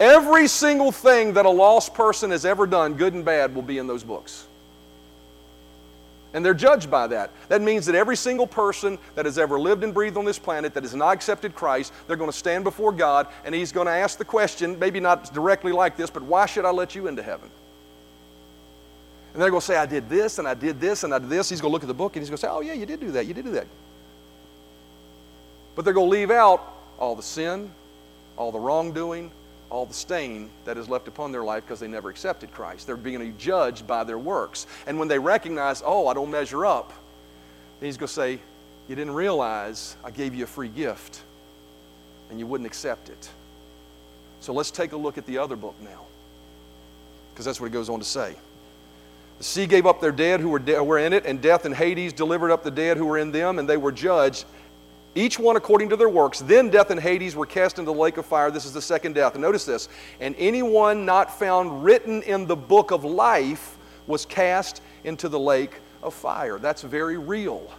Every 0.00 0.48
single 0.48 0.90
thing 0.90 1.34
that 1.34 1.46
a 1.46 1.50
lost 1.50 1.94
person 1.94 2.32
has 2.32 2.44
ever 2.44 2.66
done, 2.66 2.94
good 2.94 3.14
and 3.14 3.24
bad, 3.24 3.54
will 3.54 3.62
be 3.62 3.78
in 3.78 3.86
those 3.86 4.02
books. 4.02 4.46
And 6.34 6.44
they're 6.44 6.54
judged 6.54 6.90
by 6.90 7.06
that. 7.08 7.30
That 7.48 7.60
means 7.60 7.84
that 7.86 7.94
every 7.94 8.16
single 8.16 8.46
person 8.46 8.98
that 9.14 9.26
has 9.26 9.38
ever 9.38 9.60
lived 9.60 9.84
and 9.84 9.92
breathed 9.92 10.16
on 10.16 10.24
this 10.24 10.38
planet 10.38 10.72
that 10.74 10.82
has 10.82 10.94
not 10.94 11.12
accepted 11.12 11.54
Christ, 11.54 11.92
they're 12.06 12.16
going 12.16 12.30
to 12.30 12.36
stand 12.36 12.64
before 12.64 12.92
God 12.92 13.26
and 13.44 13.54
He's 13.54 13.72
going 13.72 13.86
to 13.86 13.92
ask 13.92 14.16
the 14.16 14.24
question, 14.24 14.78
maybe 14.78 14.98
not 14.98 15.32
directly 15.34 15.72
like 15.72 15.96
this, 15.96 16.08
but 16.08 16.22
why 16.22 16.46
should 16.46 16.64
I 16.64 16.70
let 16.70 16.94
you 16.94 17.06
into 17.06 17.22
heaven? 17.22 17.50
And 19.32 19.40
they're 19.40 19.50
going 19.50 19.60
to 19.60 19.66
say, 19.66 19.76
I 19.76 19.86
did 19.86 20.08
this, 20.10 20.38
and 20.38 20.46
I 20.46 20.52
did 20.54 20.78
this, 20.78 21.04
and 21.04 21.14
I 21.14 21.18
did 21.18 21.30
this. 21.30 21.48
He's 21.48 21.60
going 21.60 21.70
to 21.70 21.72
look 21.72 21.82
at 21.82 21.88
the 21.88 21.94
book 21.94 22.16
and 22.16 22.22
he's 22.22 22.28
going 22.28 22.36
to 22.36 22.40
say, 22.40 22.48
Oh, 22.50 22.60
yeah, 22.60 22.74
you 22.74 22.86
did 22.86 23.00
do 23.00 23.10
that. 23.12 23.26
You 23.26 23.34
did 23.34 23.44
do 23.44 23.52
that. 23.52 23.66
But 25.74 25.84
they're 25.84 25.94
going 25.94 26.10
to 26.10 26.10
leave 26.10 26.30
out 26.30 26.62
all 26.98 27.16
the 27.16 27.22
sin, 27.22 27.70
all 28.36 28.52
the 28.52 28.58
wrongdoing, 28.58 29.30
all 29.72 29.86
the 29.86 29.94
stain 29.94 30.50
that 30.66 30.76
is 30.76 30.86
left 30.86 31.08
upon 31.08 31.32
their 31.32 31.42
life 31.42 31.64
because 31.64 31.80
they 31.80 31.88
never 31.88 32.10
accepted 32.10 32.52
Christ. 32.52 32.86
They're 32.86 32.94
being 32.94 33.34
judged 33.38 33.86
by 33.86 34.04
their 34.04 34.18
works. 34.18 34.66
And 34.86 34.98
when 34.98 35.08
they 35.08 35.18
recognize, 35.18 35.82
Oh, 35.84 36.06
I 36.06 36.14
don't 36.14 36.30
measure 36.30 36.66
up, 36.66 36.92
then 37.80 37.86
he's 37.86 37.96
going 37.96 38.08
to 38.08 38.12
say, 38.12 38.38
You 38.86 38.94
didn't 38.94 39.14
realize 39.14 39.96
I 40.04 40.10
gave 40.10 40.34
you 40.34 40.44
a 40.44 40.46
free 40.46 40.68
gift 40.68 41.22
and 42.30 42.38
you 42.38 42.46
wouldn't 42.46 42.66
accept 42.66 43.08
it. 43.08 43.30
So 44.40 44.52
let's 44.52 44.70
take 44.70 44.92
a 44.92 44.96
look 44.96 45.16
at 45.16 45.24
the 45.24 45.38
other 45.38 45.56
book 45.56 45.76
now 45.82 46.04
because 47.32 47.46
that's 47.46 47.58
what 47.58 47.68
he 47.68 47.72
goes 47.72 47.88
on 47.88 47.98
to 47.98 48.04
say. 48.04 48.36
The 49.38 49.44
sea 49.44 49.66
gave 49.66 49.86
up 49.86 50.02
their 50.02 50.12
dead 50.12 50.40
who 50.40 50.50
were, 50.50 50.58
de- 50.58 50.84
were 50.84 50.98
in 50.98 51.14
it, 51.14 51.24
and 51.24 51.40
death 51.40 51.64
and 51.64 51.74
Hades 51.74 52.12
delivered 52.12 52.50
up 52.50 52.62
the 52.62 52.70
dead 52.70 52.98
who 52.98 53.06
were 53.06 53.18
in 53.18 53.32
them, 53.32 53.58
and 53.58 53.68
they 53.68 53.78
were 53.78 53.90
judged, 53.90 54.44
each 55.14 55.38
one 55.38 55.56
according 55.56 55.90
to 55.90 55.96
their 55.96 56.08
works. 56.08 56.40
Then 56.40 56.70
death 56.70 56.90
and 56.90 56.98
Hades 56.98 57.36
were 57.36 57.46
cast 57.46 57.78
into 57.78 57.92
the 57.92 57.98
lake 57.98 58.16
of 58.16 58.24
fire. 58.24 58.50
This 58.50 58.64
is 58.64 58.72
the 58.72 58.80
second 58.80 59.14
death. 59.14 59.34
And 59.34 59.42
notice 59.42 59.64
this. 59.64 59.88
And 60.20 60.34
anyone 60.38 61.04
not 61.04 61.38
found 61.38 61.84
written 61.84 62.22
in 62.22 62.46
the 62.46 62.56
book 62.56 62.90
of 62.90 63.04
life 63.04 63.76
was 64.06 64.24
cast 64.24 64.80
into 65.04 65.28
the 65.28 65.38
lake 65.38 65.80
of 66.02 66.14
fire. 66.14 66.58
That's 66.58 66.82
very 66.82 67.18
real. 67.18 67.70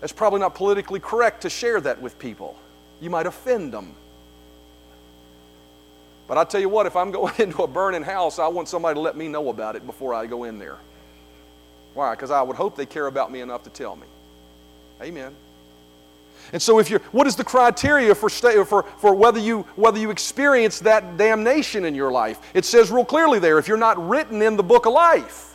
That's 0.00 0.12
probably 0.12 0.40
not 0.40 0.54
politically 0.54 1.00
correct 1.00 1.42
to 1.42 1.50
share 1.50 1.80
that 1.80 2.00
with 2.00 2.18
people. 2.18 2.56
You 3.00 3.10
might 3.10 3.26
offend 3.26 3.72
them. 3.72 3.94
But 6.28 6.38
I 6.38 6.44
tell 6.44 6.60
you 6.60 6.68
what, 6.68 6.86
if 6.86 6.94
I'm 6.94 7.10
going 7.12 7.34
into 7.38 7.64
a 7.64 7.66
burning 7.66 8.02
house, 8.02 8.38
I 8.38 8.46
want 8.46 8.68
somebody 8.68 8.94
to 8.94 9.00
let 9.00 9.16
me 9.16 9.26
know 9.26 9.48
about 9.48 9.74
it 9.74 9.84
before 9.84 10.14
I 10.14 10.26
go 10.26 10.44
in 10.44 10.58
there. 10.58 10.78
Why? 11.94 12.14
Because 12.14 12.30
I 12.30 12.40
would 12.40 12.56
hope 12.56 12.76
they 12.76 12.86
care 12.86 13.06
about 13.06 13.30
me 13.30 13.40
enough 13.40 13.64
to 13.64 13.70
tell 13.70 13.96
me. 13.96 14.06
Amen. 15.02 15.34
And 16.52 16.60
so, 16.60 16.78
if 16.78 16.90
you're, 16.90 17.00
what 17.12 17.26
is 17.26 17.34
the 17.34 17.44
criteria 17.44 18.14
for, 18.14 18.28
stay, 18.28 18.62
for, 18.64 18.82
for 18.98 19.14
whether, 19.14 19.38
you, 19.38 19.62
whether 19.74 19.98
you 19.98 20.10
experience 20.10 20.80
that 20.80 21.16
damnation 21.16 21.84
in 21.84 21.94
your 21.94 22.12
life? 22.12 22.38
It 22.52 22.64
says 22.64 22.90
real 22.90 23.04
clearly 23.04 23.38
there 23.38 23.58
if 23.58 23.68
you're 23.68 23.76
not 23.78 24.06
written 24.06 24.42
in 24.42 24.56
the 24.56 24.62
book 24.62 24.86
of 24.86 24.92
life. 24.92 25.52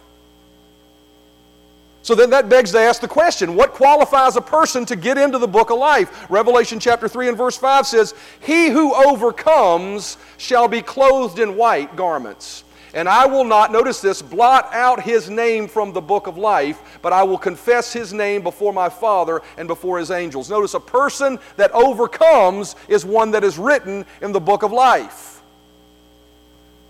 So 2.02 2.16
then 2.16 2.30
that 2.30 2.48
begs 2.48 2.72
to 2.72 2.80
ask 2.80 3.02
the 3.02 3.08
question 3.08 3.54
what 3.54 3.74
qualifies 3.74 4.38
a 4.38 4.42
person 4.42 4.86
to 4.86 4.96
get 4.96 5.18
into 5.18 5.38
the 5.38 5.48
book 5.48 5.70
of 5.70 5.78
life? 5.78 6.30
Revelation 6.30 6.80
chapter 6.80 7.08
3 7.08 7.28
and 7.28 7.38
verse 7.38 7.58
5 7.58 7.86
says, 7.86 8.14
He 8.40 8.70
who 8.70 8.96
overcomes 8.96 10.18
shall 10.38 10.68
be 10.68 10.82
clothed 10.82 11.38
in 11.38 11.58
white 11.58 11.96
garments. 11.96 12.64
And 12.94 13.10
I 13.10 13.26
will 13.26 13.44
not, 13.44 13.72
notice 13.72 14.02
this, 14.02 14.22
blot 14.22 14.74
out 14.74 15.02
his 15.04 15.30
name 15.30 15.68
from 15.68 15.94
the 15.94 16.02
book 16.02 16.28
of 16.28 16.38
life, 16.38 17.00
but 17.02 17.14
I 17.14 17.24
will 17.24 17.38
confess 17.38 17.92
his 17.92 18.14
name 18.14 18.42
before 18.42 18.74
my 18.74 18.90
Father 18.90 19.42
and 19.58 19.68
before 19.68 20.00
his 20.00 20.12
angels. 20.12 20.50
Notice 20.50 20.74
a 20.74 20.80
person 20.80 21.40
that 21.58 21.72
overcomes 21.74 22.76
is 22.88 23.04
one 23.04 23.32
that 23.32 23.44
is 23.44 23.58
written 23.58 24.06
in 24.22 24.32
the 24.32 24.40
book 24.40 24.64
of 24.64 24.72
life. 24.72 25.42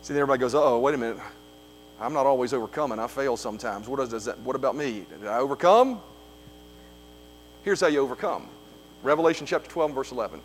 See, 0.02 0.14
then 0.14 0.22
everybody 0.22 0.40
goes, 0.40 0.56
oh, 0.56 0.80
wait 0.80 0.96
a 0.96 0.98
minute. 0.98 1.20
I'm 2.00 2.14
not 2.14 2.26
always 2.26 2.54
overcoming. 2.54 3.00
I 3.00 3.08
fail 3.08 3.36
sometimes. 3.36 3.88
What, 3.88 4.10
does 4.10 4.26
that, 4.26 4.40
what 4.40 4.56
about 4.56 4.76
me? 4.76 5.06
Did 5.20 5.28
I 5.28 5.40
overcome? 5.40 6.00
Here's 7.64 7.82
how 7.82 7.88
you 7.88 8.00
overcome 8.00 8.48
Revelation 9.04 9.46
chapter 9.46 9.70
12, 9.70 9.92
verse 9.94 10.12
11. 10.12 10.40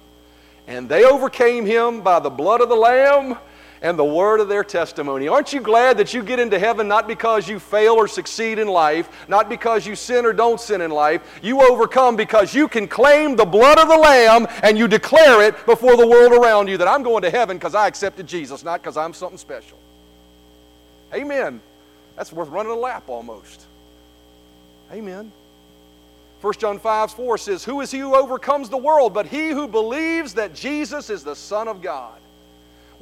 And 0.67 0.89
they 0.89 1.05
overcame 1.05 1.67
him 1.67 2.01
by 2.01 2.21
the 2.21 2.31
blood 2.31 2.61
of 2.61 2.69
the 2.69 2.75
Lamb 2.77 3.37
and 3.83 3.99
the 3.99 4.05
word 4.05 4.41
of 4.41 4.49
their 4.49 4.63
testimony. 4.63 5.27
Aren't 5.27 5.53
you 5.53 5.61
glad 5.61 5.99
that 5.99 6.15
you 6.15 6.23
get 6.23 6.39
into 6.39 6.59
heaven 6.59 6.87
not 6.87 7.09
because 7.09 7.49
you 7.49 7.59
fail 7.59 7.95
or 7.95 8.07
succeed 8.07 8.59
in 8.59 8.69
life, 8.69 9.27
not 9.29 9.49
because 9.49 9.87
you 9.87 9.97
sin 9.97 10.25
or 10.25 10.33
don't 10.33 10.61
sin 10.61 10.81
in 10.81 10.91
life? 10.93 11.41
You 11.43 11.61
overcome 11.61 12.15
because 12.15 12.55
you 12.55 12.69
can 12.69 12.87
claim 12.87 13.35
the 13.35 13.45
blood 13.45 13.79
of 13.79 13.89
the 13.89 13.97
Lamb 13.97 14.47
and 14.63 14.79
you 14.79 14.87
declare 14.87 15.43
it 15.43 15.67
before 15.67 15.97
the 15.97 16.07
world 16.07 16.33
around 16.33 16.69
you 16.69 16.79
that 16.79 16.89
I'm 16.89 17.03
going 17.03 17.23
to 17.23 17.31
heaven 17.31 17.59
because 17.59 17.75
I 17.75 17.89
accepted 17.89 18.27
Jesus, 18.27 18.63
not 18.63 18.81
because 18.81 18.97
I'm 18.97 19.13
something 19.13 19.39
special. 19.39 19.79
Amen. 21.13 21.61
That's 22.17 22.33
worth 22.33 22.49
running 22.49 22.73
a 22.73 22.77
lap 22.77 23.05
almost. 23.09 23.67
Amen. 24.93 25.33
1 26.41 26.55
John 26.55 26.79
5 26.79 27.13
4 27.13 27.39
says, 27.39 27.65
Who 27.65 27.81
is 27.81 27.91
he 27.91 27.99
who 27.99 28.15
overcomes 28.15 28.69
the 28.69 28.79
world 28.79 29.13
but 29.13 29.27
he 29.27 29.51
who 29.51 29.67
believes 29.67 30.35
that 30.35 30.55
Jesus 30.55 31.11
is 31.11 31.25
the 31.25 31.37
Son 31.37 31.67
of 31.67 31.83
God? 31.83 32.22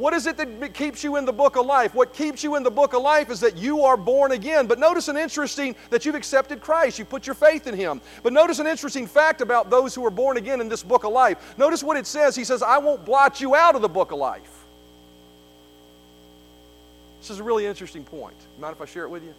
What 0.00 0.14
is 0.14 0.26
it 0.26 0.38
that 0.38 0.72
keeps 0.72 1.04
you 1.04 1.16
in 1.16 1.26
the 1.26 1.32
book 1.32 1.56
of 1.56 1.66
life? 1.66 1.94
What 1.94 2.14
keeps 2.14 2.42
you 2.42 2.56
in 2.56 2.62
the 2.62 2.70
book 2.70 2.94
of 2.94 3.02
life 3.02 3.28
is 3.28 3.38
that 3.40 3.58
you 3.58 3.82
are 3.82 3.98
born 3.98 4.32
again. 4.32 4.66
But 4.66 4.78
notice 4.78 5.08
an 5.08 5.18
interesting 5.18 5.76
that 5.90 6.06
you've 6.06 6.14
accepted 6.14 6.62
Christ. 6.62 6.98
You 6.98 7.04
put 7.04 7.26
your 7.26 7.34
faith 7.34 7.66
in 7.66 7.74
Him. 7.74 8.00
But 8.22 8.32
notice 8.32 8.60
an 8.60 8.66
interesting 8.66 9.06
fact 9.06 9.42
about 9.42 9.68
those 9.68 9.94
who 9.94 10.02
are 10.06 10.10
born 10.10 10.38
again 10.38 10.62
in 10.62 10.70
this 10.70 10.82
book 10.82 11.04
of 11.04 11.12
life. 11.12 11.36
Notice 11.58 11.84
what 11.84 11.98
it 11.98 12.06
says. 12.06 12.34
He 12.34 12.44
says, 12.44 12.62
I 12.62 12.78
won't 12.78 13.04
blot 13.04 13.42
you 13.42 13.54
out 13.54 13.74
of 13.74 13.82
the 13.82 13.90
book 13.90 14.10
of 14.10 14.18
life. 14.18 14.64
This 17.20 17.28
is 17.28 17.38
a 17.38 17.44
really 17.44 17.66
interesting 17.66 18.02
point. 18.02 18.36
Mind 18.58 18.74
if 18.74 18.80
I 18.80 18.86
share 18.86 19.04
it 19.04 19.10
with 19.10 19.22
you? 19.22 19.34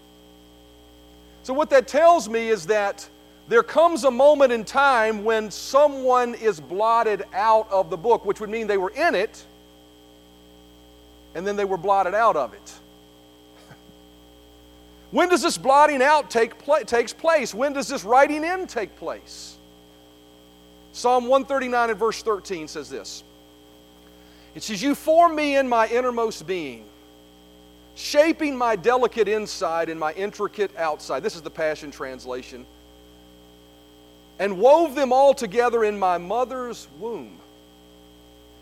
So, 1.42 1.56
what 1.56 1.72
that 1.72 1.88
tells 1.88 2.30
me 2.30 2.50
is 2.50 2.68
that 2.68 3.10
there 3.48 3.64
comes 3.64 4.04
a 4.04 4.12
moment 4.12 4.54
in 4.54 4.64
time 4.64 5.24
when 5.24 5.50
someone 5.50 6.36
is 6.36 6.60
blotted 6.60 7.24
out 7.34 7.68
of 7.72 7.90
the 7.90 7.98
book, 7.98 8.26
which 8.26 8.40
would 8.40 8.52
mean 8.52 8.68
they 8.68 8.78
were 8.78 8.92
in 8.92 9.16
it 9.16 9.44
and 11.36 11.46
then 11.46 11.56
they 11.56 11.66
were 11.66 11.78
blotted 11.78 12.14
out 12.14 12.36
of 12.36 12.54
it. 12.54 12.74
when 15.12 15.30
does 15.30 15.42
this 15.42 15.58
blotting 15.58 16.02
out 16.02 16.30
take 16.30 16.54
takes 16.86 17.14
place? 17.14 17.54
When 17.54 17.74
does 17.74 17.88
this 17.88 18.04
writing 18.04 18.44
in 18.44 18.68
take 18.68 18.96
place? 18.98 19.58
Psalm 20.94 21.28
139 21.28 21.90
and 21.92 22.00
verse 22.00 22.22
13 22.22 22.68
says 22.68 22.90
this. 22.90 23.24
It 24.56 24.64
says, 24.64 24.82
You 24.82 24.96
form 24.96 25.36
me 25.36 25.56
in 25.56 25.70
my 25.70 25.88
innermost 25.88 26.46
being, 26.46 26.86
shaping 27.96 28.58
my 28.58 28.76
delicate 28.76 29.28
inside 29.28 29.90
and 29.90 30.00
my 30.00 30.12
intricate 30.14 30.76
outside. 30.78 31.24
This 31.24 31.36
is 31.36 31.42
the 31.42 31.50
Passion 31.50 31.92
Translation. 31.92 32.66
And 34.40 34.58
wove 34.58 34.96
them 34.96 35.14
all 35.14 35.34
together 35.34 35.84
in 35.84 35.98
my 35.98 36.18
mother's 36.18 36.88
womb. 37.00 37.41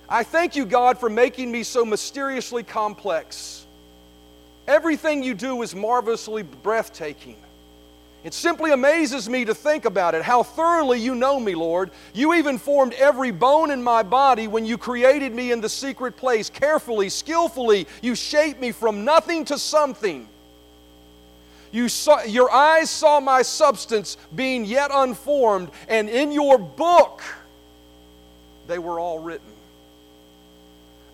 I 0.10 0.24
thank 0.24 0.56
you, 0.56 0.66
God, 0.66 0.98
for 0.98 1.10
making 1.10 1.52
me 1.52 1.62
so 1.62 1.86
mysteriously 1.86 2.64
complex. 2.64 3.68
Everything 4.68 5.22
you 5.22 5.36
do 5.36 5.62
is 5.62 5.76
marvelously 5.76 6.42
breathtaking. 6.42 7.36
It 8.24 8.34
simply 8.34 8.72
amazes 8.72 9.30
me 9.30 9.46
to 9.46 9.56
think 9.56 9.86
about 9.86 10.16
it, 10.16 10.24
how 10.24 10.44
thoroughly 10.44 11.00
you 11.00 11.16
know 11.16 11.40
me, 11.40 11.56
Lord. 11.56 11.92
You 12.14 12.34
even 12.34 12.58
formed 12.58 12.94
every 12.94 13.32
bone 13.32 13.72
in 13.72 13.82
my 13.82 14.04
body 14.04 14.48
when 14.48 14.66
you 14.66 14.78
created 14.78 15.34
me 15.34 15.52
in 15.52 15.62
the 15.62 15.70
secret 15.70 16.18
place. 16.18 16.50
Carefully, 16.50 17.08
skillfully, 17.10 17.88
you 18.02 18.16
shaped 18.16 18.60
me 18.60 18.72
from 18.72 19.06
nothing 19.06 19.46
to 19.46 19.58
something. 19.58 20.28
You 21.72 21.88
saw, 21.88 22.24
your 22.24 22.52
eyes 22.52 22.90
saw 22.90 23.20
my 23.20 23.44
substance 23.44 24.18
being 24.36 24.66
yet 24.66 24.90
unformed, 24.92 25.70
and 25.88 26.10
in 26.10 26.32
your 26.32 26.58
book 26.58 27.22
they 28.68 28.80
were 28.80 29.00
all 29.00 29.20
written. 29.20 29.59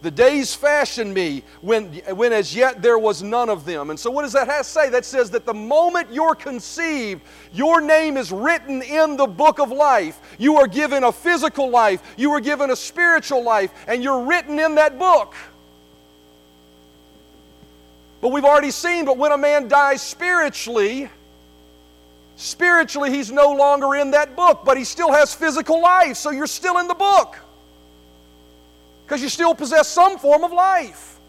The 0.06 0.12
days 0.12 0.54
fashioned 0.54 1.16
me 1.16 1.42
when, 1.62 1.86
when 2.16 2.32
as 2.32 2.56
yet 2.56 2.80
there 2.80 3.00
was 3.00 3.24
none 3.24 3.50
of 3.50 3.66
them. 3.66 3.90
And 3.90 4.00
so, 4.00 4.12
what 4.12 4.22
does 4.22 4.34
that 4.34 4.64
say? 4.64 4.88
That 4.88 5.04
says 5.04 5.32
that 5.32 5.48
the 5.48 5.54
moment 5.56 6.14
you're 6.14 6.36
conceived, 6.36 7.24
your 7.52 7.82
name 7.82 8.16
is 8.16 8.32
written 8.32 8.84
in 8.84 9.18
the 9.18 9.26
book 9.26 9.58
of 9.58 9.72
life. 9.72 10.22
You 10.38 10.58
are 10.58 10.68
given 10.68 11.06
a 11.06 11.12
physical 11.12 11.72
life, 11.72 12.04
you 12.18 12.32
are 12.34 12.40
given 12.40 12.70
a 12.70 12.76
spiritual 12.76 13.44
life, 13.44 13.74
and 13.88 14.04
you're 14.04 14.26
written 14.26 14.60
in 14.60 14.76
that 14.76 15.00
book. 15.00 15.34
But 18.22 18.30
we've 18.30 18.46
already 18.46 18.70
seen, 18.70 19.06
but 19.06 19.18
when 19.18 19.32
a 19.32 19.40
man 19.40 19.68
dies 19.68 20.04
spiritually, 20.04 21.10
spiritually 22.36 23.10
he's 23.10 23.32
no 23.32 23.54
longer 23.54 23.96
in 23.96 24.12
that 24.12 24.36
book, 24.36 24.62
but 24.66 24.78
he 24.78 24.84
still 24.84 25.12
has 25.12 25.34
physical 25.34 25.82
life, 25.82 26.16
so 26.16 26.30
you're 26.30 26.46
still 26.46 26.78
in 26.78 26.88
the 26.88 26.94
book 26.94 27.40
because 29.06 29.22
you 29.22 29.30
still 29.30 29.54
possess 29.54 29.88
some 29.88 30.18
form 30.18 30.44
of 30.44 30.52
life. 30.52 31.20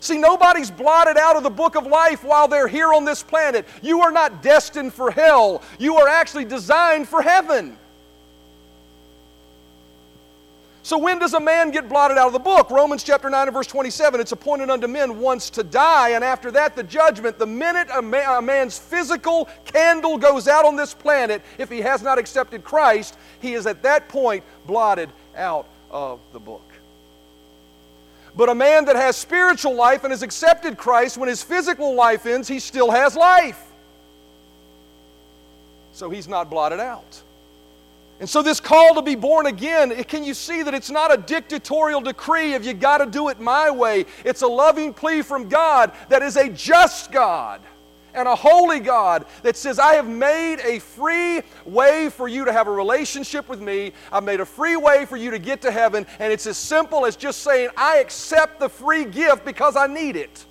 See, 0.00 0.16
nobody's 0.16 0.70
blotted 0.70 1.18
out 1.18 1.36
of 1.36 1.42
the 1.42 1.50
book 1.50 1.74
of 1.74 1.86
life 1.86 2.24
while 2.24 2.48
they're 2.48 2.68
here 2.68 2.94
on 2.94 3.04
this 3.04 3.22
planet. 3.22 3.66
You 3.82 4.00
are 4.00 4.12
not 4.12 4.42
destined 4.42 4.94
for 4.94 5.10
hell, 5.10 5.62
you 5.78 5.96
are 5.96 6.08
actually 6.08 6.46
designed 6.46 7.08
for 7.08 7.20
heaven. 7.20 7.76
So, 10.82 10.96
when 10.96 11.18
does 11.18 11.34
a 11.34 11.40
man 11.40 11.70
get 11.70 11.86
blotted 11.86 12.16
out 12.16 12.28
of 12.28 12.32
the 12.32 12.38
book? 12.38 12.70
Romans 12.70 13.02
chapter 13.02 13.28
9 13.28 13.48
and 13.48 13.54
verse 13.54 13.66
27 13.66 14.20
it's 14.20 14.32
appointed 14.32 14.70
unto 14.70 14.86
men 14.86 15.20
once 15.20 15.50
to 15.50 15.62
die, 15.62 16.10
and 16.10 16.24
after 16.24 16.50
that, 16.52 16.74
the 16.74 16.82
judgment. 16.82 17.38
The 17.38 17.44
minute 17.44 17.88
a, 17.90 17.98
a 17.98 18.40
man's 18.40 18.78
physical 18.78 19.50
candle 19.66 20.16
goes 20.16 20.48
out 20.48 20.64
on 20.64 20.76
this 20.76 20.94
planet, 20.94 21.42
if 21.58 21.68
he 21.68 21.82
has 21.82 22.02
not 22.02 22.16
accepted 22.16 22.64
Christ, 22.64 23.18
he 23.40 23.52
is 23.52 23.66
at 23.66 23.82
that 23.82 24.08
point 24.08 24.42
blotted 24.64 25.10
out 25.36 25.66
of 25.90 26.20
the 26.32 26.40
book. 26.40 26.62
But 28.36 28.48
a 28.48 28.54
man 28.54 28.84
that 28.84 28.96
has 28.96 29.16
spiritual 29.16 29.74
life 29.74 30.04
and 30.04 30.12
has 30.12 30.22
accepted 30.22 30.76
Christ, 30.76 31.18
when 31.18 31.28
his 31.28 31.42
physical 31.42 31.94
life 31.94 32.26
ends, 32.26 32.46
he 32.46 32.60
still 32.60 32.90
has 32.90 33.16
life. 33.16 33.64
So 35.92 36.08
he's 36.10 36.28
not 36.28 36.48
blotted 36.48 36.80
out. 36.80 37.22
And 38.20 38.28
so, 38.28 38.42
this 38.42 38.58
call 38.58 38.94
to 38.94 39.02
be 39.02 39.14
born 39.14 39.46
again, 39.46 39.94
can 40.04 40.24
you 40.24 40.34
see 40.34 40.62
that 40.62 40.74
it's 40.74 40.90
not 40.90 41.12
a 41.12 41.16
dictatorial 41.16 42.00
decree 42.00 42.54
of 42.54 42.64
you 42.64 42.74
got 42.74 42.98
to 42.98 43.06
do 43.06 43.28
it 43.28 43.38
my 43.38 43.70
way? 43.70 44.06
It's 44.24 44.42
a 44.42 44.46
loving 44.46 44.92
plea 44.92 45.22
from 45.22 45.48
God 45.48 45.92
that 46.08 46.22
is 46.22 46.36
a 46.36 46.48
just 46.48 47.12
God 47.12 47.60
and 48.18 48.28
a 48.28 48.34
holy 48.34 48.80
God 48.80 49.24
that 49.42 49.56
says, 49.56 49.78
I 49.78 49.94
have 49.94 50.08
made 50.08 50.58
a 50.64 50.80
free 50.80 51.40
way 51.64 52.08
for 52.10 52.26
you 52.26 52.44
to 52.44 52.52
have 52.52 52.66
a 52.66 52.70
relationship 52.70 53.48
with 53.48 53.60
me. 53.60 53.92
I've 54.12 54.24
made 54.24 54.40
a 54.40 54.44
free 54.44 54.76
way 54.76 55.04
for 55.06 55.16
you 55.16 55.30
to 55.30 55.38
get 55.38 55.62
to 55.62 55.70
heaven. 55.70 56.04
And 56.18 56.32
it's 56.32 56.46
as 56.46 56.56
simple 56.56 57.06
as 57.06 57.16
just 57.16 57.42
saying, 57.42 57.70
I 57.76 57.98
accept 57.98 58.58
the 58.58 58.68
free 58.68 59.04
gift 59.04 59.44
because 59.44 59.76
I 59.76 59.86
need 59.86 60.16
it. 60.16 60.44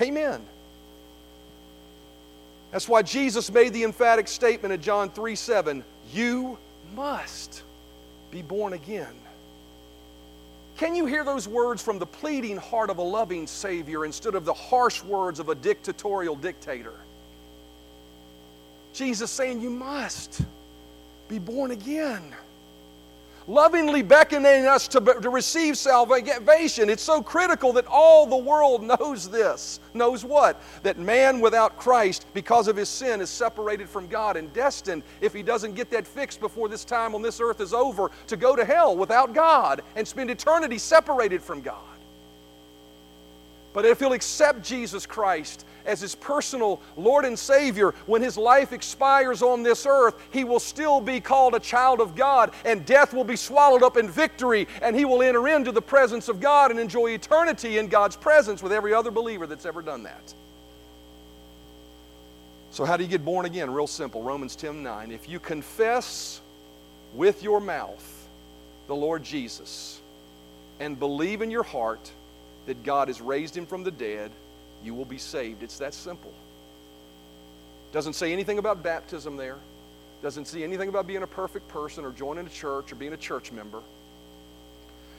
Amen. 0.00 0.42
That's 2.72 2.88
why 2.88 3.02
Jesus 3.02 3.52
made 3.52 3.72
the 3.72 3.84
emphatic 3.84 4.26
statement 4.26 4.74
in 4.74 4.80
John 4.80 5.10
3 5.10 5.36
7 5.36 5.84
You 6.12 6.58
must 6.96 7.62
be 8.30 8.42
born 8.42 8.72
again. 8.72 9.14
Can 10.82 10.96
you 10.96 11.06
hear 11.06 11.22
those 11.22 11.46
words 11.46 11.80
from 11.80 12.00
the 12.00 12.06
pleading 12.06 12.56
heart 12.56 12.90
of 12.90 12.98
a 12.98 13.02
loving 13.02 13.46
Savior 13.46 14.04
instead 14.04 14.34
of 14.34 14.44
the 14.44 14.52
harsh 14.52 15.00
words 15.04 15.38
of 15.38 15.48
a 15.48 15.54
dictatorial 15.54 16.34
dictator? 16.34 16.94
Jesus 18.92 19.30
saying, 19.30 19.60
You 19.60 19.70
must 19.70 20.42
be 21.28 21.38
born 21.38 21.70
again 21.70 22.34
lovingly 23.46 24.02
beckoning 24.02 24.66
us 24.66 24.88
to, 24.88 25.00
to 25.00 25.30
receive 25.30 25.76
salvation. 25.76 26.88
It's 26.88 27.02
so 27.02 27.22
critical 27.22 27.72
that 27.74 27.86
all 27.86 28.26
the 28.26 28.36
world 28.36 28.82
knows 28.82 29.28
this. 29.28 29.80
Knows 29.94 30.24
what? 30.24 30.62
That 30.82 30.98
man 30.98 31.40
without 31.40 31.76
Christ, 31.76 32.26
because 32.34 32.68
of 32.68 32.76
his 32.76 32.88
sin, 32.88 33.20
is 33.20 33.30
separated 33.30 33.88
from 33.88 34.06
God 34.06 34.36
and 34.36 34.52
destined, 34.52 35.02
if 35.20 35.32
he 35.32 35.42
doesn't 35.42 35.74
get 35.74 35.90
that 35.90 36.06
fixed 36.06 36.40
before 36.40 36.68
this 36.68 36.84
time 36.84 37.14
on 37.14 37.22
this 37.22 37.40
earth 37.40 37.60
is 37.60 37.74
over, 37.74 38.10
to 38.28 38.36
go 38.36 38.56
to 38.56 38.64
hell 38.64 38.96
without 38.96 39.34
God 39.34 39.82
and 39.96 40.06
spend 40.06 40.30
eternity 40.30 40.78
separated 40.78 41.42
from 41.42 41.60
God. 41.60 41.76
But 43.72 43.86
if 43.86 44.00
he'll 44.00 44.12
accept 44.12 44.62
Jesus 44.62 45.06
Christ 45.06 45.64
as 45.86 46.00
his 46.00 46.14
personal 46.14 46.80
Lord 46.96 47.24
and 47.24 47.38
Savior, 47.38 47.94
when 48.06 48.22
his 48.22 48.36
life 48.36 48.72
expires 48.72 49.42
on 49.42 49.62
this 49.62 49.86
earth, 49.86 50.14
he 50.32 50.44
will 50.44 50.60
still 50.60 51.00
be 51.00 51.20
called 51.20 51.54
a 51.54 51.60
child 51.60 52.00
of 52.00 52.14
God, 52.14 52.52
and 52.64 52.84
death 52.86 53.12
will 53.12 53.24
be 53.24 53.36
swallowed 53.36 53.82
up 53.82 53.96
in 53.96 54.08
victory, 54.08 54.68
and 54.80 54.96
he 54.96 55.04
will 55.04 55.22
enter 55.22 55.48
into 55.48 55.72
the 55.72 55.82
presence 55.82 56.28
of 56.28 56.40
God 56.40 56.70
and 56.70 56.80
enjoy 56.80 57.10
eternity 57.10 57.78
in 57.78 57.88
God's 57.88 58.16
presence 58.16 58.62
with 58.62 58.72
every 58.72 58.94
other 58.94 59.10
believer 59.10 59.46
that's 59.46 59.66
ever 59.66 59.82
done 59.82 60.02
that. 60.04 60.34
So, 62.72 62.86
how 62.86 62.96
do 62.96 63.04
you 63.04 63.10
get 63.10 63.22
born 63.22 63.44
again? 63.44 63.70
Real 63.70 63.86
simple 63.86 64.22
Romans 64.22 64.56
10 64.56 64.82
9. 64.82 65.12
If 65.12 65.28
you 65.28 65.38
confess 65.38 66.40
with 67.14 67.42
your 67.42 67.60
mouth 67.60 68.28
the 68.86 68.94
Lord 68.94 69.22
Jesus 69.22 70.00
and 70.80 70.98
believe 70.98 71.42
in 71.42 71.50
your 71.50 71.64
heart 71.64 72.10
that 72.66 72.82
God 72.82 73.08
has 73.08 73.20
raised 73.20 73.56
him 73.56 73.66
from 73.66 73.84
the 73.84 73.90
dead, 73.90 74.30
you 74.84 74.94
will 74.94 75.04
be 75.04 75.18
saved. 75.18 75.62
It's 75.62 75.78
that 75.78 75.94
simple. 75.94 76.32
Doesn't 77.92 78.14
say 78.14 78.32
anything 78.32 78.58
about 78.58 78.82
baptism 78.82 79.36
there. 79.36 79.56
Doesn't 80.22 80.46
say 80.46 80.62
anything 80.62 80.88
about 80.88 81.06
being 81.06 81.22
a 81.22 81.26
perfect 81.26 81.68
person 81.68 82.04
or 82.04 82.12
joining 82.12 82.46
a 82.46 82.50
church 82.50 82.92
or 82.92 82.94
being 82.94 83.12
a 83.12 83.16
church 83.18 83.52
member. 83.52 83.80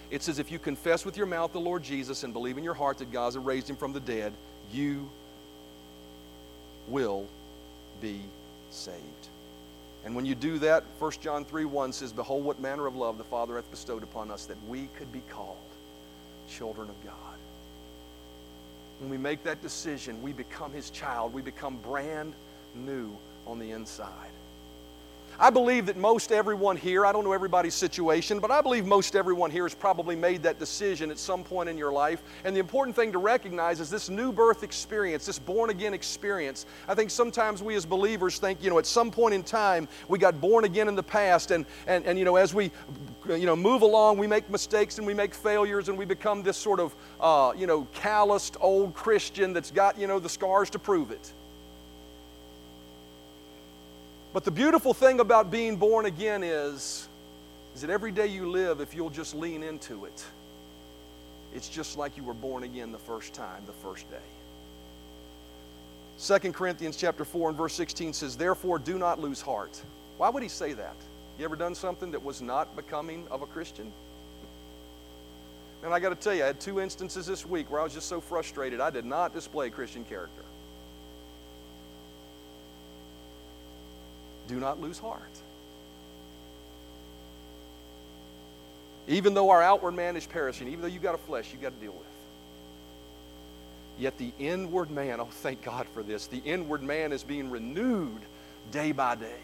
It 0.09 0.23
says 0.23 0.39
if 0.39 0.51
you 0.51 0.59
confess 0.59 1.05
with 1.05 1.17
your 1.17 1.25
mouth 1.25 1.53
the 1.53 1.59
Lord 1.59 1.83
Jesus 1.83 2.23
and 2.23 2.33
believe 2.33 2.57
in 2.57 2.63
your 2.63 2.73
heart 2.73 2.99
that 2.99 3.11
God 3.11 3.25
has 3.25 3.37
raised 3.37 3.69
him 3.69 3.75
from 3.75 3.93
the 3.93 3.99
dead, 3.99 4.33
you 4.71 5.09
will 6.87 7.25
be 8.01 8.21
saved. 8.69 9.27
And 10.05 10.15
when 10.15 10.25
you 10.25 10.35
do 10.35 10.59
that, 10.59 10.83
1 10.99 11.11
John 11.21 11.45
3 11.45 11.65
1 11.65 11.93
says, 11.93 12.11
Behold, 12.11 12.43
what 12.43 12.59
manner 12.59 12.85
of 12.85 12.95
love 12.95 13.17
the 13.17 13.23
Father 13.23 13.55
hath 13.55 13.69
bestowed 13.71 14.03
upon 14.03 14.31
us 14.31 14.45
that 14.45 14.57
we 14.67 14.87
could 14.97 15.11
be 15.11 15.21
called 15.29 15.57
children 16.49 16.89
of 16.89 17.03
God. 17.03 17.32
When 19.03 19.09
we 19.09 19.17
make 19.17 19.43
that 19.43 19.61
decision, 19.61 20.21
we 20.21 20.31
become 20.31 20.71
His 20.71 20.89
child. 20.89 21.33
We 21.33 21.41
become 21.41 21.75
brand 21.75 22.33
new 22.73 23.11
on 23.45 23.59
the 23.59 23.71
inside. 23.71 24.31
I 25.39 25.49
believe 25.49 25.87
that 25.87 25.97
most 25.97 26.31
everyone 26.31 26.77
here, 26.77 27.05
I 27.05 27.11
don't 27.11 27.23
know 27.23 27.33
everybody's 27.33 27.73
situation, 27.73 28.39
but 28.39 28.51
I 28.51 28.61
believe 28.61 28.85
most 28.85 29.15
everyone 29.15 29.51
here 29.51 29.63
has 29.63 29.73
probably 29.73 30.15
made 30.15 30.43
that 30.43 30.59
decision 30.59 31.09
at 31.11 31.17
some 31.17 31.43
point 31.43 31.69
in 31.69 31.77
your 31.77 31.91
life. 31.91 32.21
And 32.43 32.55
the 32.55 32.59
important 32.59 32.95
thing 32.95 33.11
to 33.11 33.17
recognize 33.17 33.79
is 33.79 33.89
this 33.89 34.09
new 34.09 34.31
birth 34.31 34.63
experience, 34.63 35.25
this 35.25 35.39
born 35.39 35.69
again 35.69 35.93
experience. 35.93 36.65
I 36.87 36.95
think 36.95 37.09
sometimes 37.09 37.63
we 37.63 37.75
as 37.75 37.85
believers 37.85 38.37
think, 38.37 38.63
you 38.63 38.69
know, 38.69 38.79
at 38.79 38.85
some 38.85 39.11
point 39.11 39.33
in 39.33 39.43
time 39.43 39.87
we 40.07 40.19
got 40.19 40.39
born 40.39 40.65
again 40.65 40.87
in 40.87 40.95
the 40.95 41.03
past, 41.03 41.51
and, 41.51 41.65
and, 41.87 42.05
and 42.05 42.19
you 42.19 42.25
know, 42.25 42.35
as 42.35 42.53
we 42.53 42.71
you 43.27 43.45
know, 43.45 43.55
move 43.55 43.81
along, 43.81 44.17
we 44.17 44.27
make 44.27 44.49
mistakes 44.49 44.97
and 44.97 45.07
we 45.07 45.13
make 45.13 45.33
failures, 45.33 45.89
and 45.89 45.97
we 45.97 46.05
become 46.05 46.43
this 46.43 46.57
sort 46.57 46.79
of, 46.79 46.95
uh, 47.19 47.53
you 47.55 47.67
know, 47.67 47.87
calloused 47.93 48.57
old 48.59 48.93
Christian 48.93 49.53
that's 49.53 49.71
got, 49.71 49.97
you 49.97 50.07
know, 50.07 50.19
the 50.19 50.29
scars 50.29 50.69
to 50.71 50.79
prove 50.79 51.11
it. 51.11 51.33
But 54.33 54.43
the 54.43 54.51
beautiful 54.51 54.95
thing 54.95 55.19
about 55.19 55.51
being 55.51 55.75
born 55.75 56.07
again 56.07 56.43
is, 56.43 57.07
is 57.75 57.81
that 57.81 57.91
every 57.91 58.11
day 58.11 58.25
you 58.27 58.49
live, 58.49 58.81
if 58.81 58.95
you'll 58.95 59.11
just 59.11 59.35
lean 59.35 59.61
into 59.61 60.05
it, 60.05 60.25
it's 61.53 61.69
just 61.69 61.97
like 61.97 62.17
you 62.17 62.23
were 62.23 62.33
born 62.33 62.63
again 62.63 62.91
the 62.91 62.97
first 62.97 63.33
time, 63.33 63.61
the 63.67 63.73
first 63.73 64.09
day. 64.09 64.17
2 66.19 66.51
Corinthians 66.51 66.97
chapter 66.97 67.23
4 67.23 67.49
and 67.49 67.57
verse 67.57 67.73
16 67.75 68.13
says, 68.13 68.35
Therefore 68.35 68.79
do 68.79 68.97
not 68.97 69.19
lose 69.19 69.39
heart. 69.39 69.79
Why 70.17 70.29
would 70.29 70.41
he 70.41 70.49
say 70.49 70.73
that? 70.73 70.95
You 71.37 71.45
ever 71.45 71.55
done 71.55 71.75
something 71.75 72.11
that 72.11 72.23
was 72.23 72.41
not 72.41 72.75
becoming 72.75 73.27
of 73.29 73.43
a 73.43 73.45
Christian? 73.45 73.91
And 75.83 75.93
I 75.93 75.99
got 75.99 76.09
to 76.09 76.15
tell 76.15 76.33
you, 76.33 76.43
I 76.43 76.47
had 76.47 76.59
two 76.59 76.79
instances 76.79 77.27
this 77.27 77.45
week 77.45 77.69
where 77.69 77.81
I 77.81 77.83
was 77.83 77.93
just 77.93 78.07
so 78.07 78.21
frustrated. 78.21 78.79
I 78.79 78.89
did 78.89 79.05
not 79.05 79.33
display 79.33 79.69
Christian 79.69 80.05
character. 80.05 80.43
Do 84.47 84.59
not 84.59 84.79
lose 84.81 84.99
heart. 84.99 85.21
Even 89.07 89.33
though 89.33 89.49
our 89.49 89.61
outward 89.61 89.91
man 89.91 90.15
is 90.15 90.25
perishing, 90.25 90.67
even 90.67 90.81
though 90.81 90.87
you've 90.87 91.03
got 91.03 91.15
a 91.15 91.19
flesh 91.19 91.49
you've 91.51 91.61
got 91.61 91.73
to 91.73 91.85
deal 91.85 91.93
with. 91.93 92.07
Yet 93.99 94.17
the 94.17 94.31
inward 94.39 94.89
man, 94.89 95.19
oh, 95.19 95.25
thank 95.25 95.61
God 95.63 95.87
for 95.89 96.03
this, 96.03 96.27
the 96.27 96.41
inward 96.45 96.81
man 96.81 97.11
is 97.11 97.23
being 97.23 97.49
renewed 97.49 98.21
day 98.71 98.91
by 98.91 99.15
day. 99.15 99.39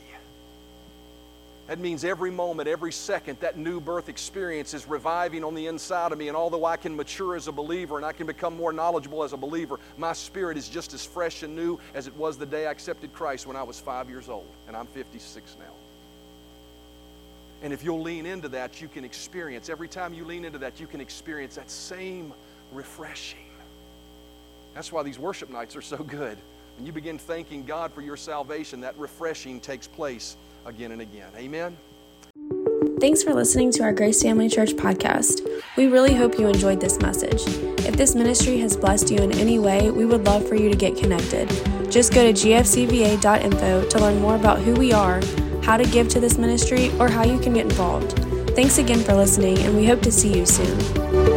That 1.70 1.78
means 1.78 2.04
every 2.04 2.32
moment, 2.32 2.68
every 2.68 2.92
second, 2.92 3.42
that 3.42 3.56
new 3.56 3.80
birth 3.80 4.10
experience 4.10 4.74
is 4.74 4.88
reviving 4.88 5.44
on 5.44 5.54
the 5.54 5.68
inside 5.68 6.12
of 6.12 6.18
me. 6.18 6.28
And 6.28 6.36
although 6.36 6.66
I 6.66 6.78
can 6.78 6.96
mature 6.96 7.36
as 7.36 7.48
a 7.48 7.52
believer 7.52 7.98
and 7.98 8.04
I 8.04 8.12
can 8.12 8.26
become 8.26 8.58
more 8.58 8.74
knowledgeable 8.74 9.24
as 9.24 9.34
a 9.34 9.38
believer, 9.38 9.80
my 9.96 10.14
spirit 10.14 10.58
is 10.58 10.68
just 10.68 10.96
as 10.96 11.06
fresh 11.06 11.44
and 11.44 11.56
new 11.56 11.80
as 11.94 12.08
it 12.08 12.16
was 12.16 12.40
the 12.40 12.46
day 12.48 12.66
I 12.66 12.72
accepted 12.72 13.14
Christ 13.14 13.46
when 13.46 13.56
I 13.56 13.62
was 13.62 13.80
five 13.80 14.10
years 14.10 14.30
old. 14.30 14.48
And 14.68 14.76
I'm 14.76 14.88
56 14.88 15.58
now. 15.60 15.66
And 17.62 17.72
if 17.72 17.84
you'll 17.84 18.02
lean 18.02 18.26
into 18.26 18.50
that, 18.50 18.82
you 18.82 18.88
can 18.88 19.06
experience, 19.06 19.70
every 19.70 19.88
time 19.88 20.12
you 20.12 20.26
lean 20.26 20.46
into 20.46 20.58
that, 20.58 20.80
you 20.80 20.88
can 20.88 21.02
experience 21.02 21.54
that 21.54 21.70
same 21.70 22.34
refreshing. 22.72 23.46
That's 24.74 24.92
why 24.92 25.04
these 25.04 25.20
worship 25.20 25.52
nights 25.52 25.76
are 25.76 25.84
so 25.84 25.98
good. 25.98 26.40
When 26.78 26.88
you 26.88 26.94
begin 26.94 27.20
thanking 27.20 27.64
God 27.64 27.94
for 27.94 28.02
your 28.02 28.18
salvation, 28.18 28.82
that 28.82 28.98
refreshing 28.98 29.60
takes 29.60 29.86
place 29.86 30.36
again 30.66 30.92
and 30.92 31.02
again. 31.02 31.30
Amen. 31.36 31.78
Thanks 33.00 33.24
for 33.24 33.34
listening 33.34 33.72
to 33.74 33.84
our 33.84 33.94
Grace 33.94 34.22
Family 34.22 34.50
Church 34.50 34.72
podcast. 34.72 35.48
We 35.78 35.88
really 35.88 36.14
hope 36.14 36.38
you 36.38 36.48
enjoyed 36.48 36.82
this 36.82 37.00
message. 37.00 37.42
If 37.86 37.96
this 37.96 38.14
ministry 38.14 38.60
has 38.60 38.76
blessed 38.76 39.10
you 39.10 39.20
in 39.20 39.32
any 39.32 39.58
way, 39.58 39.90
we 39.90 40.06
would 40.06 40.26
love 40.26 40.48
for 40.48 40.56
you 40.56 40.70
to 40.70 40.76
get 40.76 40.98
connected. 40.98 41.48
Just 41.90 42.14
go 42.14 42.30
to 42.30 42.34
gfcva.info 42.34 43.88
to 43.88 44.00
learn 44.00 44.20
more 44.20 44.36
about 44.36 44.60
who 44.60 44.74
we 44.74 44.92
are, 44.92 45.22
how 45.64 45.78
to 45.78 45.86
give 45.86 46.10
to 46.10 46.20
this 46.20 46.38
ministry, 46.38 46.92
or 47.00 47.08
how 47.08 47.24
you 47.24 47.40
can 47.40 47.54
get 47.54 47.66
involved. 47.66 48.18
Thanks 48.54 48.80
again 48.80 49.00
for 49.00 49.14
listening, 49.14 49.58
and 49.60 49.76
we 49.78 49.86
hope 49.86 50.02
to 50.02 50.12
see 50.12 50.38
you 50.38 50.46
soon. 50.46 51.29